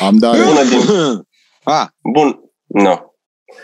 [0.00, 0.36] Am dat...
[0.44, 0.80] Bună din...
[1.66, 2.40] Ah, Bun.
[2.66, 3.14] Nu.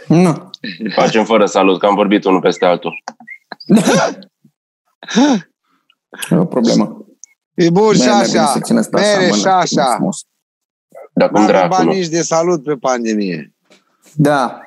[0.09, 0.51] Nu.
[0.95, 2.93] Facem fără salut, că am vorbit unul peste altul.
[6.31, 7.07] E o problemă.
[7.55, 8.51] e bun și De-aia mi-a venit așa.
[8.53, 9.95] să țină asta Mere mână, și cum e așa.
[9.95, 10.17] frumos.
[11.15, 11.93] Dar cum N-am dracu bani nu.
[11.93, 13.55] nici de salut pe pandemie.
[14.15, 14.61] Da.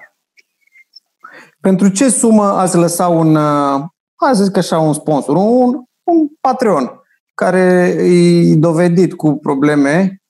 [1.62, 3.82] Pentru ce sumă ați lăsa un, uh,
[4.16, 5.74] hai să zic așa, un sponsor, un,
[6.04, 6.92] un Patreon,
[7.34, 7.60] care
[8.00, 10.23] e dovedit cu probleme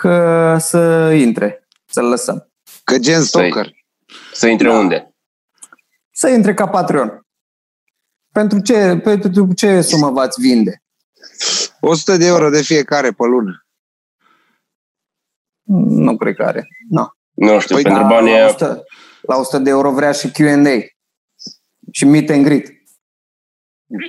[0.00, 2.50] că să intre, să-l lăsăm.
[2.84, 3.70] Că gen stalker.
[4.32, 4.78] Să intre Da.
[4.78, 5.14] unde?
[6.10, 7.26] Să intre ca Patreon.
[8.32, 10.82] Pentru ce, pentru ce sumă v-ați vinde?
[11.80, 13.64] 100 de euro de fiecare pe lună.
[16.02, 16.66] Nu cred că are.
[16.88, 17.06] No.
[17.34, 18.84] Nu știu, Păi pentru La banii aia 100,
[19.22, 20.78] la 100 de euro vrea și Q&A.
[21.92, 22.66] Și meet and greet.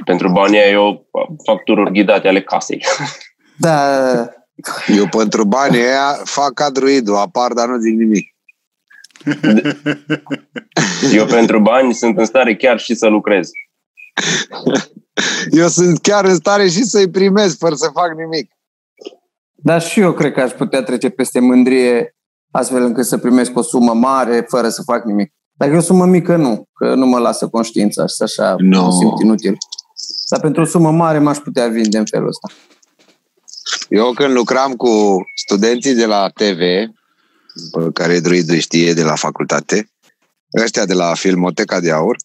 [0.06, 1.10] Pentru banii aia eu
[1.46, 2.86] fac tururi ghidate ale casei.
[3.58, 4.00] Da,
[4.98, 8.36] Eu pentru banii ăia fac cadruidul, apar, dar nu zic nimic.
[11.14, 13.50] Eu pentru bani sunt în stare chiar și să lucrez.
[15.50, 18.52] Eu sunt chiar în stare și să-i primesc fără să fac nimic.
[19.52, 22.16] Dar și eu cred că aș putea trece peste mândrie
[22.52, 25.34] astfel încât să primesc o sumă mare fără să fac nimic.
[25.52, 28.84] Dacă e o sumă mică, nu, că nu mă lasă conștiința și așa No.
[28.84, 29.58] mă simt inutil.
[30.30, 32.48] Dar pentru o sumă mare m-aș putea vinde în felul ăsta.
[33.90, 36.60] Eu când lucram cu studenții de la TV,
[37.72, 39.90] pe care druidul știe de la facultate,
[40.62, 42.16] ăștia de la Filmoteca de Aur,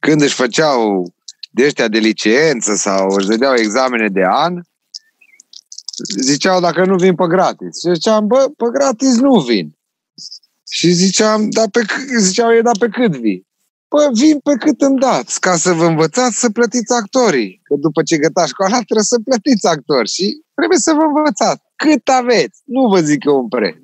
[0.00, 1.12] când își făceau
[1.50, 4.60] de ăștia de licență sau își dădeau examene de an,
[6.20, 7.80] ziceau dacă nu vin pe gratis.
[7.80, 9.76] Și ziceam, bă, pe gratis nu vin.
[10.70, 13.47] Și ziceam, da pe, c- ziceau ei, da pe cât vii?
[13.88, 17.60] Bă, vin pe cât îmi dați, ca să vă învățați să plătiți actorii.
[17.62, 21.62] Că după ce gătați școala, trebuie să plătiți actori și trebuie să vă învățați.
[21.76, 22.60] Cât aveți?
[22.64, 23.76] Nu vă zic eu un preț.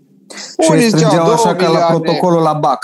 [0.62, 1.94] Și îi Unii ziceau strângeau două așa ca la milioane.
[1.94, 2.82] protocolul la BAC.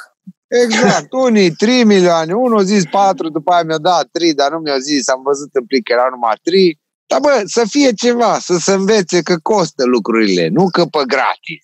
[0.65, 4.59] Exact, unii 3 milioane, unul a zis 4, după aia mi-a dat 3, dar nu
[4.59, 6.81] mi-a zis, am văzut în plic că erau numai 3.
[7.07, 11.63] Dar bă, să fie ceva, să se învețe că costă lucrurile, nu că pe gratis.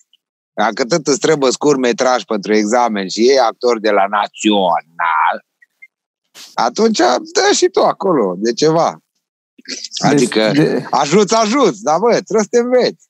[0.61, 5.35] Dacă tot îți trebuie scurt metraj pentru examen și e actor de la național,
[6.53, 9.01] atunci dă și tu acolo de ceva.
[9.97, 13.05] Adică Deci, de, ajuți, ajuți, dar bă, trebuie să te înveți.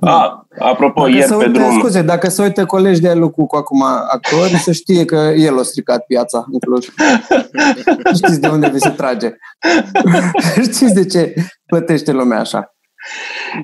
[0.00, 1.78] A, apropo, dacă ieri se pe uite, drum...
[1.78, 5.62] scuze, dacă se uită colegi de lucru cu acum actori, să știe că el a
[5.62, 6.88] stricat piața în Cluj.
[8.18, 9.32] Știți de unde vi se trage.
[10.72, 11.34] Știți de ce
[11.66, 12.74] plătește lumea așa.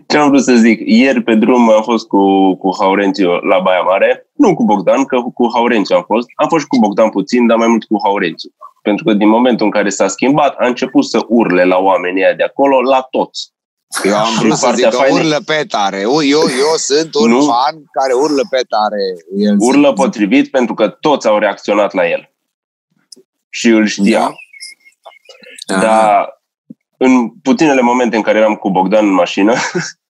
[0.06, 0.80] Ce am vrut să zic?
[0.84, 4.26] Ieri pe drum am fost cu, cu Haurențiu la Baia Mare.
[4.34, 6.26] Nu cu Bogdan, că cu Haurențiu am fost.
[6.34, 8.50] Am fost și cu Bogdan puțin, dar mai mult cu Haurențiu.
[8.82, 12.34] Pentru că din momentul în care s-a schimbat, a început să urle la oamenii ăia
[12.34, 13.54] de acolo, la toți.
[14.04, 16.00] Eu am Și vrut să partea zic că faină- urlă pe tare.
[16.00, 17.40] Eu, eu, eu sunt un Nu.
[17.40, 19.02] fan care urlă pe tare.
[19.36, 22.30] El Urlă potrivit pentru că toți au reacționat la el.
[23.48, 24.30] Și îl știa.
[25.66, 25.78] Da.
[25.80, 26.40] Dar
[26.98, 29.54] în puținele momente în care eram cu Bogdan în mașină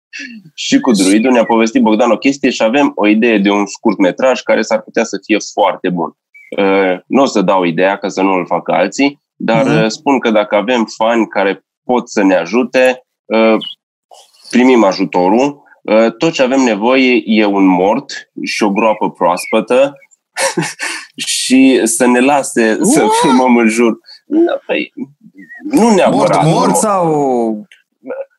[0.65, 3.99] și cu druidul, ne-a povestit Bogdan o chestie și avem o idee de un scurt
[3.99, 6.17] metraj care s-ar putea să fie foarte bun.
[6.59, 9.83] Uh, Nu o să dau ideea ca să nu îl facă alții, dar Mhm.
[9.83, 13.57] uh, spun că dacă avem fani care pot să ne ajute, uh,
[14.51, 15.63] primim ajutorul.
[15.83, 18.13] Uh, Tot ce avem nevoie e un mort
[18.45, 19.93] și o groapă proaspătă
[21.27, 23.13] și să ne lase să What?
[23.13, 23.99] filmăm în jur.
[24.29, 24.93] Da, Păi,
[25.71, 26.43] nu neapărat.
[26.45, 26.75] Mort, Mort nu.
[26.75, 27.67] sau...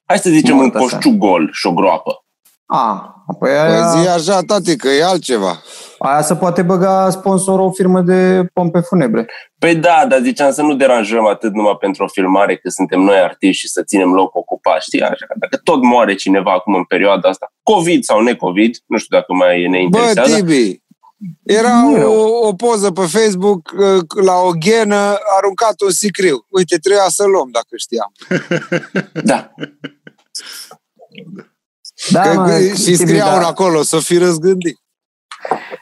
[0.06, 0.90] Hai să zicem Mort un așa.
[0.98, 2.22] coșciu gol și o groapă.
[2.66, 5.62] A, păi Păi aia, zi așa, tati, că e altceva.
[6.00, 9.26] aia se poate băga sponsor o firmă de pompe funebre.
[9.60, 13.18] Păi da, dar ziceam să nu deranjăm atât numai pentru o filmare, că suntem noi
[13.18, 15.02] artiști și să ținem loc ocupat, știi?
[15.02, 19.34] Așa, dacă tot moare cineva acum în perioada asta, COVID sau ne-COVID, nu știu dacă
[19.34, 20.82] mai ne Bă, interesează, Tibi,
[21.44, 22.14] era Nu e rău.
[22.14, 26.46] o, o poză pe Facebook uh, la o ghenă aruncat un sicriu.
[26.50, 28.12] Uite, trebuia să luăm dacă știam.
[29.24, 29.52] da.
[32.12, 33.36] Da, Că, mă, și Tibi, scria da.
[33.36, 34.78] un acolo, să fi răzgândit.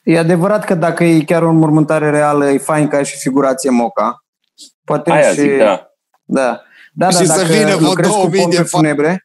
[0.04, 3.70] E adevărat că dacă e chiar o înmormântare reală, e fain că ai și figurație
[3.70, 4.24] moca.
[4.84, 5.40] Poate Aia și...
[5.40, 5.88] zic, da.
[6.24, 6.62] Da.
[6.94, 9.25] Da, Și da, să dacă vină vreo lucrezi cu 2000 de pompe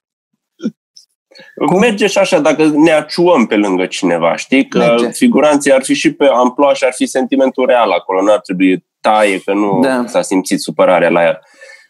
[1.54, 1.70] fani.
[1.70, 4.69] funebre, Merge și așa, dacă ne aciuăm pe lângă cineva, știi?
[4.69, 5.08] Că Merge.
[5.08, 8.87] figuranții ar fi și pe amploa și ar fi sentimentul real acolo, nu ar trebui
[9.00, 10.04] taie, că nu Da.
[10.06, 11.40] s-a simțit supărarea la ea.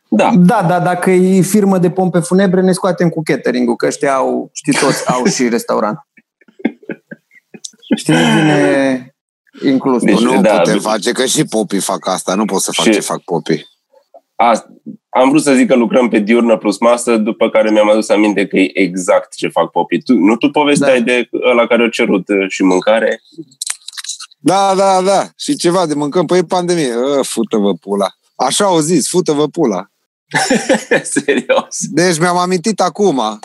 [0.08, 4.14] Da, Da, da, dacă e firmă de pompe funebre, ne scoatem cu catering-ul, că ăștia
[4.14, 5.98] au, știi toți, au și restaurant.
[7.96, 9.14] Știi, vine
[9.64, 10.02] inclus.
[10.02, 10.90] Deci, nu da, putem bine.
[10.90, 12.34] face, că și popii fac asta.
[12.34, 13.66] Nu pot să fac Și- ce fac popii.
[14.36, 14.66] Asta,
[15.10, 18.46] am vrut să zic că lucrăm pe diurnă plus masă, după care mi-am adus aminte
[18.46, 20.02] că e exact ce fac popii.
[20.02, 21.04] Tu, nu tu povesteai da.
[21.04, 23.20] de ăla care a cerut uh, și mâncare?
[24.38, 25.28] Da, da, da.
[25.36, 26.26] Și ceva de mâncăm.
[26.26, 26.92] Păi e pandemie.
[27.18, 28.08] Ă, fută-vă pula.
[28.34, 29.90] Așa au zis, fută-vă pula.
[31.02, 31.76] Serios.
[31.90, 33.38] Deci mi-am amintit acum.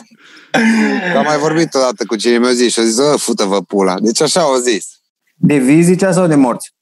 [1.12, 4.00] Că am mai vorbit odată cu cine mi-a zis și a zis, ă, fută-vă pula.
[4.00, 4.86] Deci așa au zis.
[5.34, 6.74] De vii zicea sau de morți?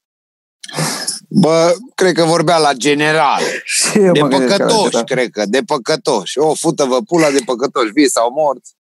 [1.39, 3.41] Bă, cred că vorbea la general.
[3.63, 5.03] Și eu De mă gândesc că păcătoși, așa.
[5.03, 5.43] cred că.
[5.45, 6.39] De păcătoși.
[6.39, 7.91] O, fută-vă pula de păcătoși.
[7.91, 8.75] Vii sau morți.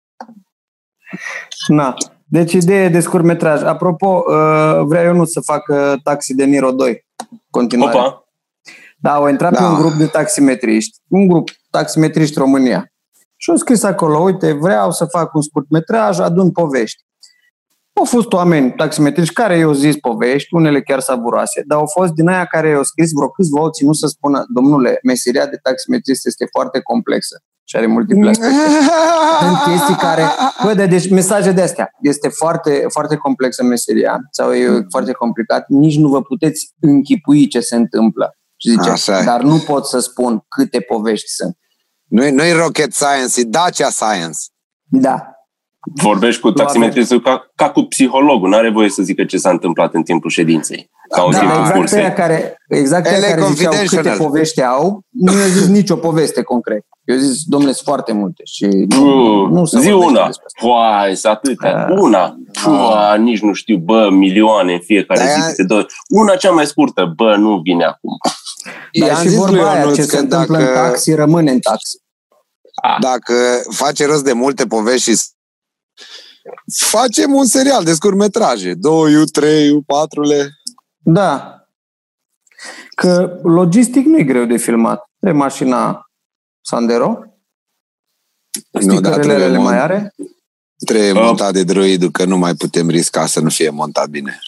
[1.67, 1.95] Na.
[2.25, 3.63] Deci idee de scurtmetraj.
[3.63, 7.07] Apropo, uh, vrea eu nu să fac uh, taxi de Niro 2.
[7.51, 7.97] Continuare.
[7.99, 8.25] Opa,
[8.97, 9.59] Da, au intrat Da.
[9.59, 12.93] pe un grup de taximetriști, un grup taximetriști România.
[13.37, 17.03] Și au scris acolo, uite, vreau să fac un scurtmetraj, adun povești.
[18.01, 22.29] Au fost oameni taximetriști care i-au zis povești, unele chiar savuroase, dar au fost din
[22.29, 26.47] aia care i-au scris vreo câțiva au ținut să spună, domnule, meseria de taximetrist este
[26.51, 28.55] foarte complexă și are multiple aspecte.
[29.41, 30.23] Sunt chestii care...
[30.65, 31.91] Bă, de, deci mesaje de astea.
[32.01, 35.69] Este foarte, foarte complexă meseria sau e foarte complicat.
[35.69, 38.35] Nici nu vă puteți închipui ce se întâmplă.
[38.57, 39.25] Și zice, Așa e.
[39.25, 41.57] dar nu pot să spun câte povești sunt.
[42.05, 44.39] Nu-i, nu-i rocket science, e Dacia science.
[44.91, 45.30] Da.
[46.03, 48.49] Vorbești cu taximetristul ca, ca cu psihologul.
[48.49, 50.91] Nu are voie să zică ce s-a întâmplat în timpul ședinței.
[51.15, 51.99] Sau în Da, timpul exact cursei.
[52.01, 54.03] aia care, exact aia Ele care ziceau confidential.
[54.03, 56.85] câte povești au, nu i-a zis nicio poveste concret.
[57.05, 58.43] Eu zis, domnule, sunt foarte multe.
[58.45, 60.27] Și Nu, nu se zi vorbește una.
[60.27, 60.67] despre asta.
[60.67, 61.87] Foai, să atâtea.
[61.87, 61.97] Ah.
[61.99, 62.37] Una.
[62.53, 65.41] Fua, nici nu știu, bă, milioane în fiecare Da, zi.
[65.41, 65.85] ea- câte două.
[66.09, 68.11] Una cea mai scurtă, bă, nu vine acum.
[68.99, 71.15] Dar I-am și zis lui vorba aia, Ionuț ce că se întâmplă în dacă- taxi,
[71.15, 71.97] rămâne în taxi.
[73.01, 73.35] Dacă
[73.71, 75.17] face rost de multe povești și
[76.75, 78.75] facem un serial de scurtmetraje.
[78.75, 80.49] 2 3 4 le
[80.99, 81.55] Da.
[82.95, 85.05] Că logistic nu e greu de filmat.
[85.19, 86.11] De mașina
[86.61, 87.19] Sandero.
[88.71, 90.15] Nu, da, Stickerele trebuie le mon- mai are.
[90.87, 91.21] Trebuie Uh.
[91.23, 94.39] montat de droidul, că nu mai putem risca să nu fie montat bine.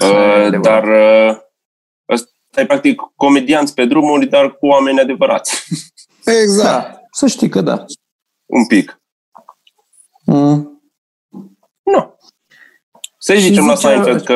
[0.00, 0.08] Uh,
[0.46, 0.62] adevărat.
[0.62, 1.36] dar uh,
[2.08, 5.64] ăsta e practic comedianți pe drumuri, dar cu oameni adevărați.
[6.42, 6.88] Exact.
[6.92, 7.00] Da.
[7.10, 7.84] Să știi că da.
[8.46, 9.00] Un pic.
[10.26, 10.73] Mm.
[13.26, 13.34] Nu.
[13.34, 14.34] Să-i Și zicem la zicea- Seinfeld că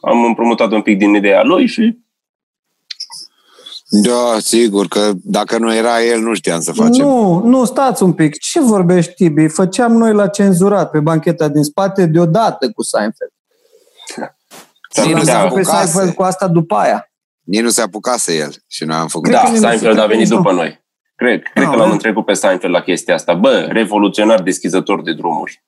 [0.00, 1.98] am împrumutat un pic din ideea lui și
[3.92, 7.04] Da, sigur că dacă nu era el, nu știam să facem.
[7.06, 8.38] Nu, nu, stați un pic.
[8.38, 9.48] Ce vorbești, Tibi?
[9.48, 13.30] Făceam noi la cenzurat pe bancheta din spate deodată cu Seinfeld.
[14.90, 15.86] s-ar Nici nu L-am se putea- făcut pe apucase.
[15.92, 17.12] Seinfeld cu asta după aia.
[17.42, 19.24] Nici nu se apucase el și noi am făcut.
[19.28, 20.36] Cred Da, că nici nu Seinfeld se a venit nici nu.
[20.36, 20.80] după noi.
[21.16, 21.92] Cred, cred Ah, că l-am bă.
[21.92, 23.34] întrebat pe Seinfeld la chestia asta.
[23.34, 25.64] Bă, revoluționar deschizător de drumuri.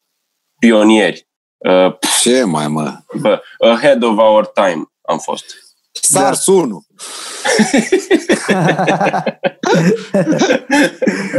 [0.58, 1.28] Pionieri.
[1.68, 2.98] Uh, pf, Ce mai, mă?
[3.20, 5.44] bă, ahead of our time am fost.
[5.92, 6.84] SARS 1.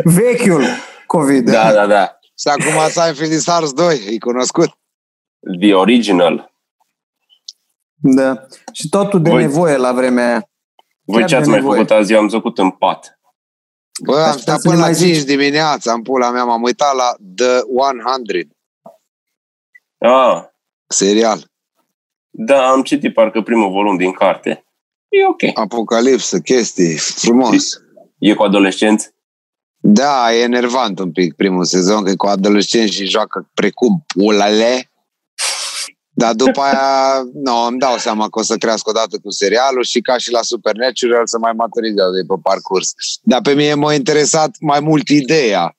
[0.03, 0.63] Vechiul
[1.07, 1.49] COVID.
[1.51, 2.17] Da, da, da.
[2.39, 4.69] Și acum Seinfeld din SARS 2, e cunoscut.
[5.59, 6.53] The original.
[7.95, 8.45] da.
[8.73, 10.49] Și totul de Voi- nevoie la vremea aia.
[11.05, 11.79] Voi Chiar ce ați de mai nevoie.
[11.79, 12.13] făcut azi?
[12.13, 13.19] Eu am zăcut în pat.
[14.05, 15.23] Bă, Aș am putea stat să ne până la mai 5 zici.
[15.27, 18.47] dimineața, în pula mea, m-am uitat la The 100,
[20.05, 20.43] Ah,
[20.87, 21.51] serial.
[22.29, 24.65] da, am citit parcă primul volum din carte.
[25.09, 25.57] E ok.
[25.57, 27.81] Apocalipsă, chestii, frumos.
[28.17, 29.09] E cu adolescenți?
[29.77, 34.91] Da, e enervant un pic primul sezon, că e cu adolescenți și joacă precum pulale.
[36.09, 40.01] Dar după aia, nu, îmi dau seama că o să crească odată cu serialul și
[40.01, 42.93] ca și la Supernatural să mai maturizează de pe parcurs.
[43.21, 45.77] Dar pe mine m-a interesat mai mult ideea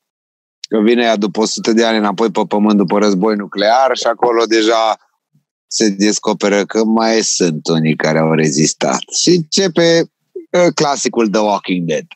[0.75, 4.45] că vine ea după 100 de ani înapoi pe pământ după război nuclear și acolo
[4.45, 4.97] deja
[5.66, 8.99] se descoperă că mai sunt unii care au rezistat.
[9.23, 10.11] Și începe
[10.50, 12.07] uh, clasicul The Walking Dead.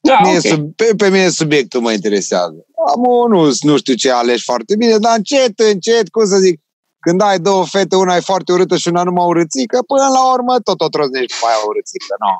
[0.00, 0.40] Da, Mie ok.
[0.40, 2.66] sub, pe, pe mine subiectul mă interesează.
[2.94, 6.60] Am o, nu, nu știu ce alegi foarte bine, dar încet, încet, cum să zic,
[7.00, 10.60] când ai două fete, una e foarte urâtă și una numai urâțică, până la urmă
[10.60, 12.32] tot o troznești cu aia urâțică, nu.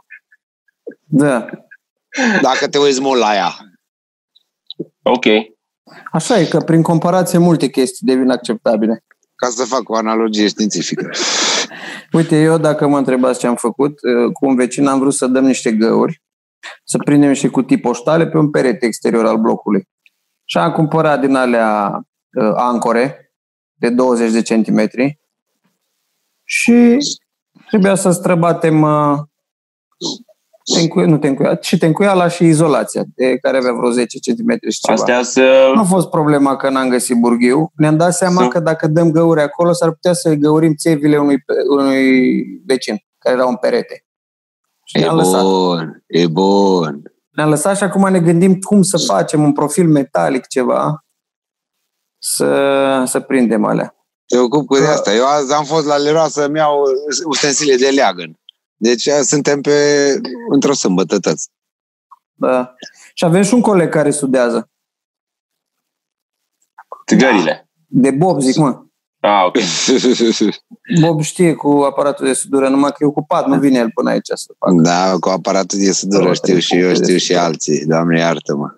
[1.20, 1.46] Da.
[2.40, 3.54] Dacă te uiți mult la ea.
[5.02, 5.24] Ok.
[6.12, 9.04] Așa e că prin comparație multe chestii devin acceptabile.
[9.34, 11.10] Ca să fac o analogie științifică.
[12.12, 15.26] Uite, eu dacă mă întrebați ce am făcut, uh, cu un vecin am vrut să
[15.26, 16.22] dăm niște găuri,
[16.84, 19.88] să prindem niște cutii poștale pe un perete exterior al blocului.
[20.44, 22.00] Și am cumpărat din alea
[22.32, 23.32] uh, ancore
[23.72, 25.20] de 20 de centimetri
[26.44, 26.98] și
[27.68, 29.18] trebuia să străbatem uh,
[30.74, 34.98] tencu- nu tencuia, și tencuiala și izolația, de care avea vreo 10 centimetri și ceva.
[34.98, 35.70] Astea să...
[35.74, 37.70] Nu a fost problema că n-am găsit burghiu.
[37.74, 41.36] Ne-am dat seama Să- că dacă dăm găuri acolo, s-ar putea să găurim țevile unui,
[41.70, 44.04] unui vecin, care era un perete.
[44.84, 45.42] Și E ne-am lăsat.
[45.42, 47.02] bun, e bun.
[47.30, 51.04] Ne-am lăsat și acum ne gândim cum să facem un profil metalic ceva
[52.18, 53.94] să, să prindem alea.
[54.26, 55.14] Te ocup cu de asta.
[55.14, 56.82] Eu azi am fost la Leroy să-mi iau
[57.26, 58.38] ustensile de leagăn.
[58.76, 59.72] Deci suntem pe
[60.48, 61.48] într-o sâmbătă tăți.
[62.32, 62.74] Da.
[63.14, 64.70] Și avem și un coleg care studiază.
[67.06, 67.68] Țigările.
[67.86, 68.84] De Bob, zic, mă.
[69.20, 69.56] Ah, ok.
[71.00, 74.26] Bob știe cu aparatul de sudură, numai că e ocupat, nu vine el până aici
[74.34, 74.80] să facă.
[74.82, 77.86] Da, cu aparatul de sudură știu și eu, știu și alții.
[77.86, 78.68] Doamne, iartă-mă.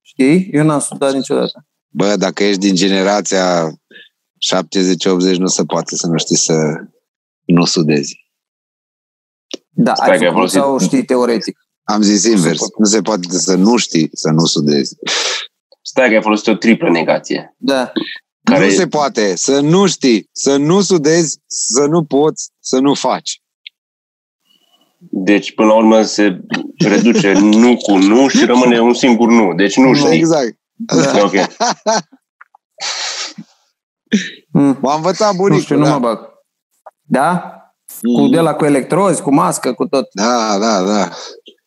[0.00, 0.48] Știi?
[0.52, 1.66] Eu n-am sudat niciodată.
[1.88, 6.54] Bă, dacă ești din generația 70-80, nu se poate să nu știi să
[7.44, 8.29] nu sudezi.
[9.82, 11.58] Da, Stai ai că ai făcut folosit- sau știi teoretic?
[11.84, 12.60] Am zis invers.
[12.78, 14.96] Nu se poate să nu știi să nu sudezi.
[15.82, 17.54] Stai că ai folosit o triplă negație.
[17.56, 17.92] Da.
[18.42, 22.94] Care Nu se poate să nu știi, să nu sudezi, să nu poți, să nu
[22.94, 23.42] faci.
[24.98, 26.40] Deci, până la urmă, se
[26.78, 27.32] reduce
[27.62, 29.54] nu cu nu și rămâne un singur nu.
[29.54, 30.12] Deci nu știi.
[30.18, 30.56] Exact.
[30.76, 31.22] da.
[31.24, 31.32] Ok.
[34.52, 34.78] Mm.
[34.80, 35.62] M-a învățat Nu bunicul.
[35.62, 35.92] știu, nu da.
[35.92, 36.28] mă bag.
[37.02, 37.54] Da?
[38.02, 38.30] Cu Mm.
[38.30, 40.08] de la cu electrozi, cu mască, cu tot.
[40.12, 41.08] Da, da, da.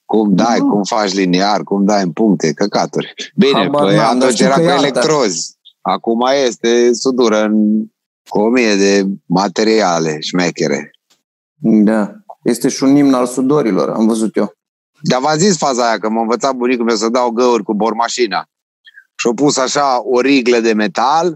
[0.06, 0.70] Cum dai, Nu.
[0.70, 3.14] cum faci liniar, cum dai în puncte, căcaturi.
[3.36, 4.82] Bine, Habar păi n-am, dar atunci știu era că cu e alta.
[4.88, 5.56] electrozi.
[5.82, 7.84] Acum este sudură în
[8.28, 10.92] cu o mie de materiale șmechere.
[11.56, 12.12] Da.
[12.44, 14.54] Este și un imn al sudorilor, am văzut eu.
[15.02, 18.46] Dar v-am zis faza aia, că m-a învățat bunicul meu să dau găuri cu bormașina.
[19.16, 21.36] Și-a pus așa o riglă de metal,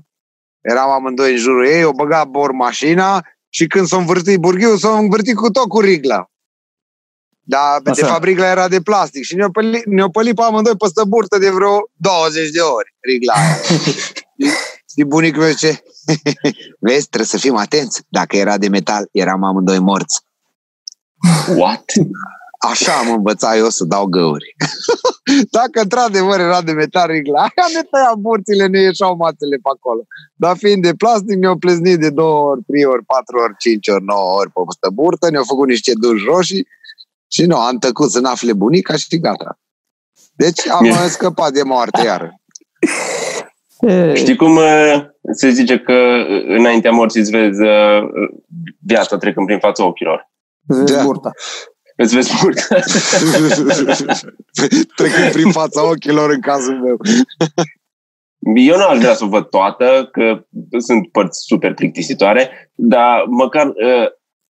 [0.62, 5.36] eram amândoi în jurul ei, o băga bormașina și când s-a învârtit burghiul, s-a învârtit
[5.36, 6.30] cu tot cu rigla.
[7.42, 8.08] Dar, de Așa.
[8.08, 11.50] fapt, rigla era de plastic și ne-o pălit, ne-o pălit pe amândoi peste burtă de
[11.50, 13.56] vreo 20 de ori, rigla aia.
[14.38, 14.52] și,
[14.96, 15.84] și bunicul meu zice,
[16.86, 18.02] vezi, trebuie să fim atenți.
[18.10, 20.22] Dacă era de metal, eram amândoi morți.
[21.56, 21.84] What?
[22.58, 24.56] Așa am învățat eu să dau găuri.
[25.58, 30.02] Dacă într-adevăr era de metal rigla, aia ne tăia burțile, ne ieșau mațele pe acolo.
[30.36, 34.04] Dar fiind de plastic, ne-au pleznit de două ori, trei ori, patru ori, cinci ori,
[34.04, 36.68] nouă ori pe păstă burtă, ne-au făcut niște duși roșii
[37.32, 39.60] și nu, am tăcut să n-afle bunica și gata.
[40.36, 42.34] Deci am Mie- scăpat de moarte iară.
[43.80, 48.02] E, Știi cum uh, se zice că uh, înaintea morții îți vezi uh,
[48.80, 50.30] viața trecând prin fața ochilor?
[50.68, 51.04] Vezi Da.
[51.04, 51.32] burta.
[51.98, 52.58] Îți vezi mult.
[54.96, 56.98] Trecând prin fața ochilor în cazul meu.
[58.56, 60.46] Eu nu aș vrea să o văd toată, că
[60.78, 64.08] sunt părți super plictisitoare, dar măcar uh,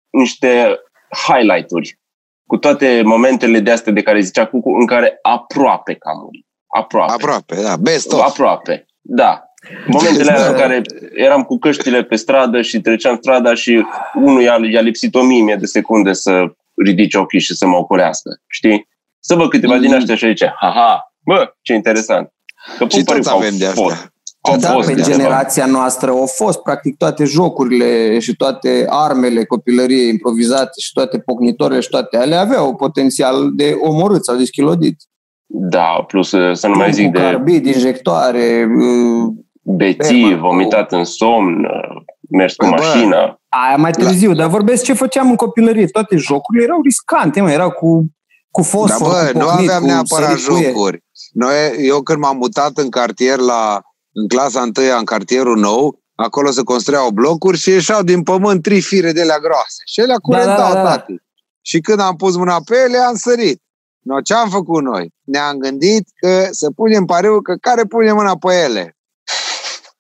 [0.10, 0.80] niște
[1.28, 2.00] highlight-uri
[2.46, 6.48] cu toate momentele de astea de care zicea Cucu, în care aproape că a murit.
[6.68, 7.14] Aproape.
[7.14, 8.22] Aproape, da, best of.
[8.22, 9.44] Aproape, da.
[9.88, 10.82] Momentele alea în care
[11.16, 13.86] eram cu căștile pe stradă și treceam strada și
[14.16, 18.30] unul i-a, i-a lipsit o mie de secunde să ridice ochii și să mă ocolească.
[18.48, 18.88] Știi?
[19.20, 22.34] Să văd câteva din astea și zice, haha, bă, ce interesant.
[22.78, 23.92] Că Și pare toți că au avem de fost.
[23.94, 24.08] astea.
[24.42, 25.16] Au da, fost pe de ceva.
[25.16, 31.80] generația noastră au fost practic toate jocurile și toate armele copilăriei improvizate și toate pocnitorile
[31.80, 34.98] și toate alea aveau potențial de omorât sau de schilodit.
[35.46, 40.92] Da, plus uh, să nu mai cu zic de carbid, injectoare, uh, beții, Berman, vomitat
[40.92, 42.82] în somn, uh, mers cu Bă, bă.
[42.82, 43.42] mașina.
[43.66, 45.86] Aia mai târziu, dar vorbesc ce făceam în copilărie.
[45.86, 48.06] Toate jocurile erau riscante, mă, erau cu,
[48.52, 50.64] cu Dar fosfor, bă, cu nu pocnit, aveam cu neapărat sărit cu e.
[50.64, 51.04] jocuri.
[51.32, 53.82] Noi, eu când m-am mutat în cartier la,
[54.12, 58.82] în clasa întâia, în cartierul nou, acolo se construiau blocuri și ieșeau din pământ trei
[58.82, 59.82] fire de alea groase.
[59.86, 60.90] Și ele curentau, da, da, da.
[60.90, 61.16] tati.
[61.62, 63.62] Și când am pus mâna pe ele, am sărit.
[64.00, 65.10] No, ce am făcut noi?
[65.24, 68.98] Ne-am gândit că să punem pariu că care pune mâna pe ele.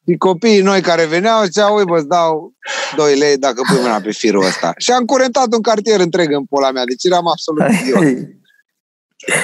[0.08, 2.54] Și copiii noi care veneau ziceau, ui bă, îți dau
[2.96, 4.74] 2 lei dacă pui mâna pe firul ăsta.
[4.78, 8.28] Și am curentat un cartier întreg în pula mea, deci eram absolut idiot.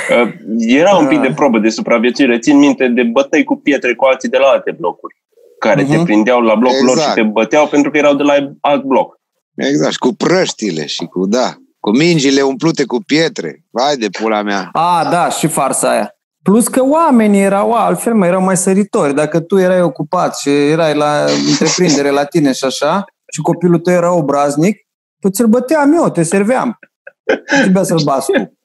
[0.10, 1.28] Uh, Era un pic Ah.
[1.28, 2.39] de probă de supraviețuire.
[2.39, 5.16] Țin minte de bătăi cu pietre cu alții de la alte blocuri,
[5.60, 6.04] care te Mhm.
[6.04, 7.16] prindeau la blocul lor și Exact.
[7.16, 9.20] te băteau pentru că erau de la alt bloc.
[9.56, 13.63] Exact, și cu prăștile și cu, da, cu mingile umplute cu pietre.
[13.70, 14.70] Vai de pula mea.
[14.72, 16.16] A, da, și farsa aia.
[16.43, 19.13] Plus că oamenii erau altfel, mai erau mai săritori.
[19.13, 23.93] Dacă tu erai ocupat și erai la întreprindere la tine și așa, și copilul tău
[23.93, 24.77] era obraznic,
[25.19, 26.79] păi ți-l băteam eu, te serveam.
[27.24, 28.58] Nu Trebuia să-l bați tu.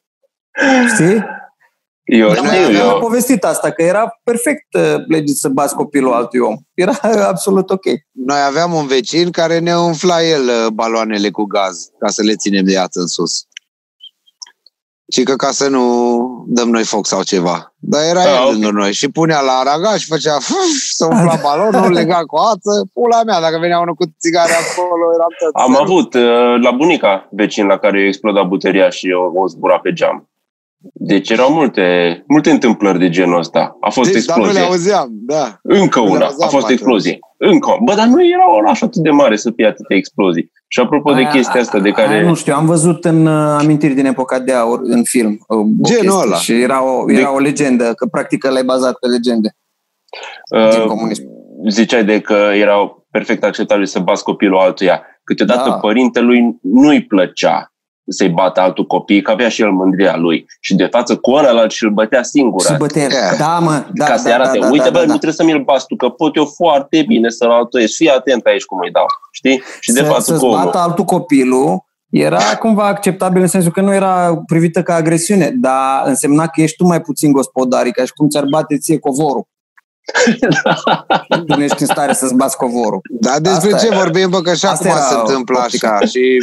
[0.95, 1.43] Știi?
[2.05, 5.49] Eu Păi Dar știu, mai am eu, povestit asta, că era perfect uh, legit să
[5.49, 6.57] bați copilul altui om.
[6.75, 6.93] Era
[7.33, 7.85] absolut ok.
[8.11, 12.35] Noi aveam un vecin care ne umfla el uh, baloanele cu gaz ca să le
[12.37, 13.43] ținem de iață în sus.
[15.13, 15.85] Și că ca să nu
[16.47, 17.75] dăm noi foc sau ceva.
[17.79, 18.51] Dar era Ah, el ok.
[18.53, 22.73] lângă noi și punea la araga și făcea fuf, să umfla balonul, lega cu ață.
[22.93, 27.29] Pula mea, dacă venea unul cu țigare acolo, eram tot am avut uh, la bunica
[27.31, 30.29] vecin la care i-a explodat buteria și o, o zbura pe geam.
[30.93, 31.85] Deci erau multe,
[32.29, 33.77] multe întâmplări de genul ăsta.
[33.81, 34.67] A fost Deci, dar nu explozie.
[34.67, 35.59] le auzeam, da.
[35.63, 36.25] Încă Nu le una.
[36.25, 36.71] auzeam A fost atunci.
[36.79, 37.19] explozie.
[37.39, 37.79] Încă una.
[37.85, 40.51] Bă, dar nu era un oraș atât de mare să fie atâtea explozii.
[40.69, 42.23] Și apropo de Aia- chestia asta de aia care...
[42.27, 45.31] nu știu, am văzut în uh, amintiri din epoca de aur, în film.
[45.49, 46.37] uh, o Genul chestie ăla.
[46.37, 49.57] Și era o, era o legendă, că practic ăla e bazat pe legende
[50.73, 51.23] din uh, comunism.
[51.69, 55.03] ziceai de că erau perfect acceptabil să bați copilul altuia.
[55.25, 55.75] Câteodată Da.
[55.75, 57.73] părintelui nu-i plăcea
[58.09, 60.47] să-i bată altul copii, că avea și el mândria lui.
[60.61, 62.65] Și de față cu ălalt și îl bătea singur.
[62.65, 63.03] Și bătea.
[63.03, 63.37] Yeah.
[63.39, 65.19] Da, mă, da, ca da, să-i arate, da, da, uite, da, bă, da, nu da.
[65.19, 67.95] trebuie să mi-l bați tu, că pot eu foarte bine să-l altuiesc.
[67.95, 69.07] Fii atent aici cum îi dau.
[69.33, 69.63] Știi?
[69.81, 70.65] Și de să, față să-ți cu omul.
[70.65, 76.03] bată altul copilul era cumva acceptabil în sensul că nu era privită ca agresiune, dar
[76.05, 79.47] însemna că ești tu mai puțin gospodar, e ca și cum ți-ar bate ție covorul.
[81.47, 83.01] tu nu ești în stare să-ți bați covorul.
[83.11, 83.97] Dar despre Asta ce e.
[83.97, 85.91] vorbim, bă, că și Asta acum era se întâmplă optica.
[85.91, 86.07] așa.
[86.07, 86.39] Și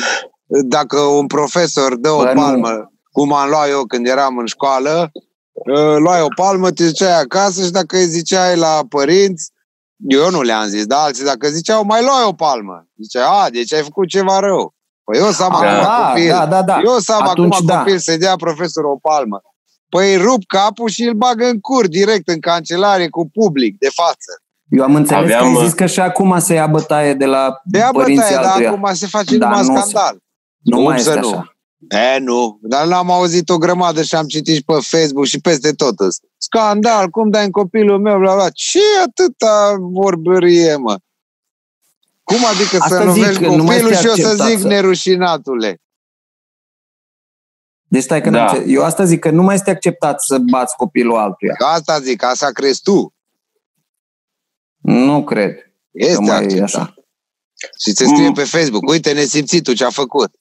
[0.66, 2.42] dacă un profesor dă o Bă, nu.
[2.42, 5.12] palmă, cum am luat eu când eram în școală,
[5.52, 9.52] uh, luai o palmă, te ziceai acasă și dacă îi ziceai la părinți,
[9.98, 12.86] eu nu le-am zis, dar alții dacă ziceau, mai luai o palmă.
[13.02, 14.74] Ziceai, a, deci ai făcut ceva rău.
[15.04, 15.58] Păi eu să am Da.
[15.58, 16.80] acum da, copil, da, da, da.
[16.86, 17.78] eu să am Atunci acum da.
[17.78, 19.42] copil să dea profesorul o palmă.
[19.90, 23.90] Păi îi rup capul și îl bagă în cur, direct în cancelarie, cu public, de
[23.94, 24.32] față.
[24.70, 27.26] Eu am înțeles Aveam, că ai uh, zis că și acum se ia bătaie de
[27.26, 28.70] la De ia părinții bătaie, dar altuia.
[28.72, 29.98] acum se face Da, numai nu se-
[30.64, 30.72] scandal.
[30.72, 31.30] Nu Cum mai să este nu?
[31.30, 31.56] așa.
[32.14, 32.60] E, nu.
[32.62, 36.00] Dar l-am auzit o grămadă și am citit și pe Facebook și peste tot.
[36.00, 36.18] îs.
[36.38, 38.50] Scandal, cum dai în copilul meu, bla, bla.
[38.50, 40.98] Ce atâta vorbărie, mă?
[42.24, 44.50] Cum adică Asta să zic, lovești că nu mai copilul este și eu să acceptat
[44.50, 45.82] zic să- nerușinatule?
[47.88, 48.38] Deci stai că Da.
[48.38, 48.76] n-am înțeles.
[48.76, 51.54] Eu asta zic că nu mai este acceptat să bați copilul altuia.
[51.54, 53.14] Că asta zic, asta crezi tu.
[54.78, 56.64] Nu cred că Este mai e acceptat.
[56.64, 56.94] așa.
[57.84, 58.34] Și ți scrie Mm.
[58.34, 60.32] pe Facebook, uite nesimțitul ce a făcut.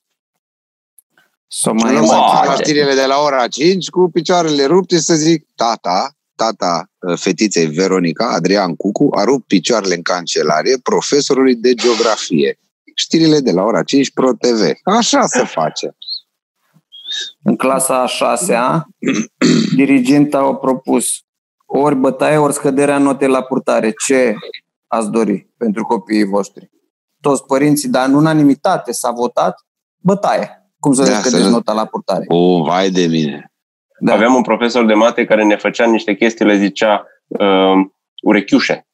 [1.53, 2.29] Sau Mai mai nu e să Wow.
[2.31, 6.91] fac la știrile de la ora 5 cu picioarele rupte și să zic, tata, tata
[6.99, 12.59] uh, fetiței Veronica, Adrian Cucu, a rupt picioarele în cancelarie profesorului de geografie.
[12.95, 14.73] Știrile de la ora 5 Pro TV.
[14.83, 15.97] Așa se face.
[17.43, 18.87] În clasa a șasea,
[19.75, 21.07] dirigenta a propus
[21.67, 23.93] ori bătaie, ori scăderea notei la purtare.
[24.07, 24.35] Ce
[24.87, 26.71] ați dori pentru copiii voștri?
[27.21, 30.60] Toți părinții, dar în unanimitate s-a votat bătaie.
[30.81, 32.25] Cum să Da, scădeți să nu- nota la purtare?
[32.29, 33.53] O, vai de mine.
[33.99, 34.13] Da.
[34.13, 37.73] Aveam un profesor de mate care ne făcea niște chestii, le zicea uh,
[38.23, 38.87] urechiușe.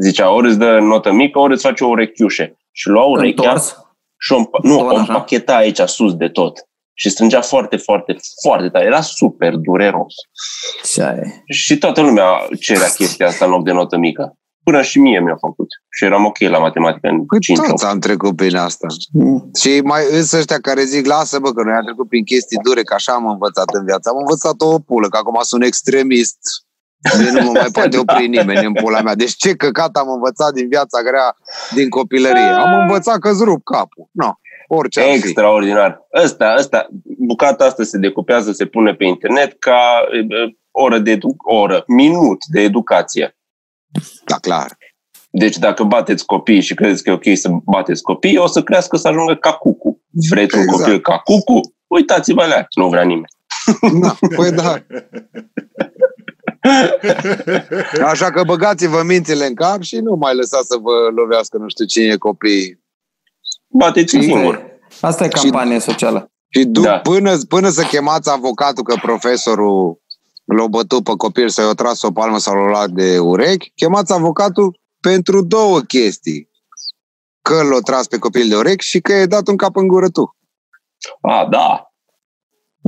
[0.00, 2.56] Zicea, ori îți dă notă mică, ori îți face o urechiușe.
[2.70, 3.76] Și lua urechea Întors?
[4.18, 4.98] și o, împa- nu, Tot o așa.
[4.98, 6.58] împacheta aici sus de tot.
[6.94, 8.84] Și strângea foarte, foarte, foarte tare.
[8.84, 10.14] Era super dureros.
[10.92, 11.52] Ce e?
[11.52, 12.26] Și toată lumea
[12.60, 14.38] cerea chestia asta în loc de notă mică.
[14.68, 15.68] Până și mie mi-a făcut.
[15.96, 18.86] Și eram ok la matematică în Păi 5 toți am trecut prin asta.
[19.12, 19.50] Mm.
[19.60, 22.82] Și mai însă ăștia care zic, lasă bă, că noi am trecut prin chestii dure,
[22.82, 24.08] că așa am învățat în viață.
[24.08, 26.38] Am învățat o pulă, că acum sunt extremist.
[27.18, 29.14] De nu mă mai poate opri nimeni în pula mea.
[29.14, 31.36] Deci ce căcat am învățat din viața grea,
[31.74, 32.52] din copilărie.
[32.64, 34.08] Am învățat că-ți rup capul.
[34.12, 34.30] No,
[34.68, 35.12] orice ar fi.
[35.12, 36.06] Extraordinar.
[36.24, 39.80] Ăsta, ăsta, bucata asta se decupează, se pune pe internet ca
[40.12, 43.37] e, e, oră de edu- oră, minut de educație.
[44.24, 44.76] Da, clar.
[45.30, 48.96] Deci dacă bateți copii și credeți că e ok să bateți copii, o să crească
[48.96, 50.00] să ajungă ca cucu.
[50.30, 50.82] Vreți un Exact.
[50.82, 51.60] copil ca cucu?
[51.86, 52.66] Uitați-vă la ea.
[52.74, 53.26] Nu vrea nimeni.
[54.00, 54.78] Da, păi da.
[58.04, 61.84] Așa că băgați-vă mințile în cap și nu mai lăsați să vă lovească nu știu
[61.84, 62.80] cine copii.
[63.68, 64.62] Bateți Și- singur.
[65.00, 66.30] Asta e campanie socială.
[66.48, 66.98] Și du- Da.
[66.98, 70.00] până, până să chemați avocatul că profesorul
[70.56, 74.12] l-a bătut pe copil să-i o tras o palmă sau l-a luat de urechi, chemați
[74.12, 76.48] avocatul pentru două chestii.
[77.42, 80.08] Că l-a tras pe copil de urechi și că i-a dat un cap în gură
[80.08, 80.36] tu.
[81.20, 81.82] A, da.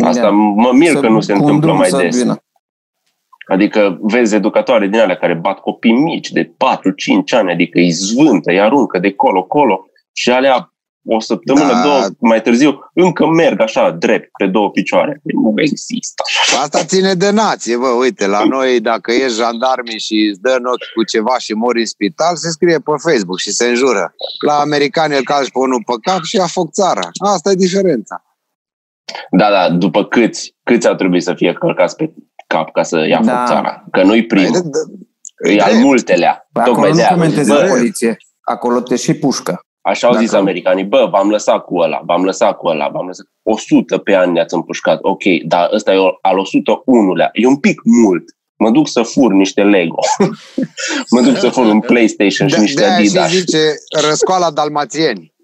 [0.05, 0.31] Asta Da.
[0.31, 2.17] mă mir Să- că nu se cu un întâmplă drum mai să des.
[2.17, 2.43] vină.
[3.49, 8.51] Adică vezi educatoare din alea care bat copii mici de 4-5 ani, adică îi zvântă,
[8.51, 11.83] îi aruncă de colo-colo și alea o săptămână, Da.
[11.83, 15.21] două mai târziu, încă merg așa, drept, pe două picioare.
[15.23, 16.61] Păi Nu există așa.
[16.63, 20.65] Asta ține de nație, bă, uite, la noi dacă ești jandarmi și îți dă în
[20.65, 24.15] ochi cu ceva și mori în spital, se scrie pe Facebook și se înjură.
[24.47, 27.09] La americani îl calci pe unul pe cap și ia foc țara.
[27.25, 28.25] Asta e diferența.
[29.31, 32.13] Da, da, după câți, câți au trebuit să fie călcați pe
[32.47, 33.37] cap ca să ia Da.
[33.37, 33.85] foc țara?
[33.91, 35.85] Că nu-i Păi, primul, da, e al drept.
[35.85, 36.49] multelea.
[36.53, 37.15] Păi Tocmai acolo de nu aia.
[37.15, 38.17] comentezi Bă, la poliție.
[38.41, 39.61] Acolo te și pușcă.
[39.83, 43.07] Așa au zis Dacă- americanii, bă, v-am lăsat cu ăla, v-am lăsat cu ăla, v-am
[43.07, 43.27] lăsat.
[43.43, 48.25] 100 pe an ne-ați împușcat, ok, dar ăsta e al 101-lea, e un pic mult.
[48.57, 49.99] Mă duc să fur niște Lego.
[51.15, 53.31] mă duc să fur un PlayStation și De, niște de aia și Adidas.
[53.31, 53.75] zice
[54.09, 55.35] răscoala dalmațieni.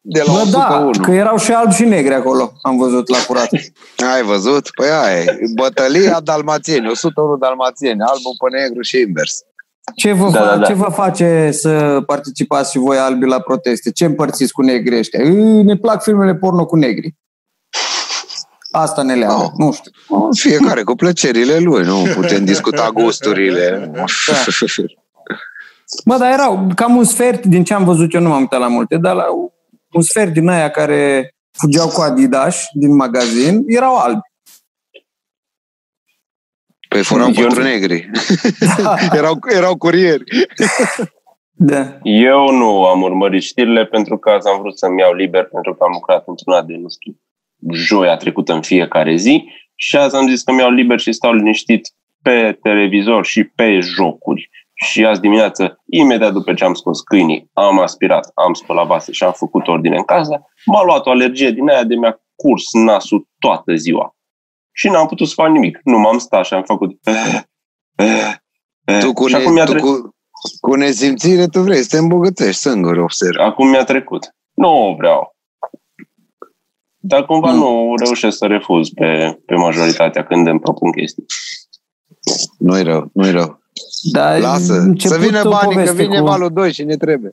[0.00, 0.90] De la Bă, 101.
[0.90, 3.48] da, că erau și albi și negri acolo, am văzut la curat.
[4.14, 4.70] Ai văzut?
[4.76, 5.36] Păi aia e.
[5.54, 9.42] Bătălia dalmațieni, 101 dalmațieni, albul pe negru și invers.
[9.94, 10.66] Ce vă, Da, fa- da, da.
[10.66, 13.90] ce vă face să participați și voi albi la proteste?
[13.92, 15.24] Ce împărțiți cu negri ăștia?
[15.24, 17.14] Ii, Ne plac filmele porno cu negri.
[18.70, 19.48] Asta ne leagă, Oh.
[19.56, 19.90] nu știu.
[20.38, 23.90] Fiecare cu plăcerile lui, nu putem discuta gusturile.
[26.04, 28.68] Bă, dar erau cam un sfert din ce am văzut eu, nu m-am uitat la
[28.68, 29.24] multe, dar la
[29.92, 34.20] un sfert din aia care fugeau cu Adidas din magazin, erau albi.
[36.96, 38.10] Păi furau Eu pentru nu- negri.
[39.18, 40.24] erau, erau curieri.
[41.52, 41.98] Da.
[42.02, 45.84] Eu nu am urmărit știrile pentru că azi am vrut să-mi iau liber pentru că
[45.84, 47.12] am lucrat într-una de, nu știu,
[47.72, 51.88] joia trecută în fiecare zi și azi am zis că mi-au liber și stau liniștit
[52.22, 54.50] pe televizor și pe jocuri.
[54.74, 59.24] Și azi dimineață, imediat după ce am scos câinii, am aspirat, am spălat vase și
[59.24, 63.28] am făcut ordine în casă, m-a luat o alergie din aia de mi-a curs nasul
[63.38, 64.15] toată ziua.
[64.78, 65.80] Și n-am putut să fac nimic.
[65.84, 66.90] Nu m-am stat și am făcut...
[69.00, 70.14] Tu cu, și ne, acum mi-a tu tre- cu,
[70.60, 73.40] cu nesimțire tu vrei să te îmbogățești singur, observ.
[73.40, 74.34] Acum mi-a trecut.
[74.54, 75.36] Nu vreau.
[76.96, 77.58] Dar cumva Mm.
[77.58, 81.24] nu reușesc să refuz pe, pe majoritatea când îmi propun chestii.
[82.58, 83.60] Nu-i rău, nu-i rău.
[84.12, 86.84] Dar Lasă, a să început vină o banii, că poveste vine cu- valul 2 și
[86.84, 87.30] ne trebuie.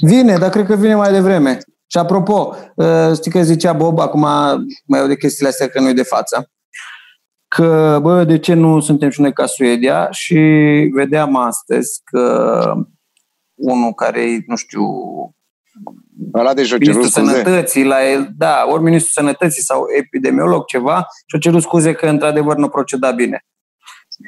[0.00, 1.58] Vine, dar cred că vine mai devreme.
[1.86, 4.20] Și apropo, uh, știi că zicea Bob, acum
[4.86, 6.50] mai au de chestiile astea că nu de față,
[7.56, 10.10] că, bă, de ce nu suntem și noi ca Suedia?
[10.10, 10.34] Și
[10.92, 12.74] vedeam astăzi că
[13.54, 14.82] unul care nu știu,
[16.34, 17.42] Ăla de și-o cerut ministrul scuze.
[17.42, 22.56] sănătății la el, da, ori ministrul sănătății sau epidemiolog ceva, și-a cerut scuze că într-adevăr
[22.56, 23.44] nu proceda bine.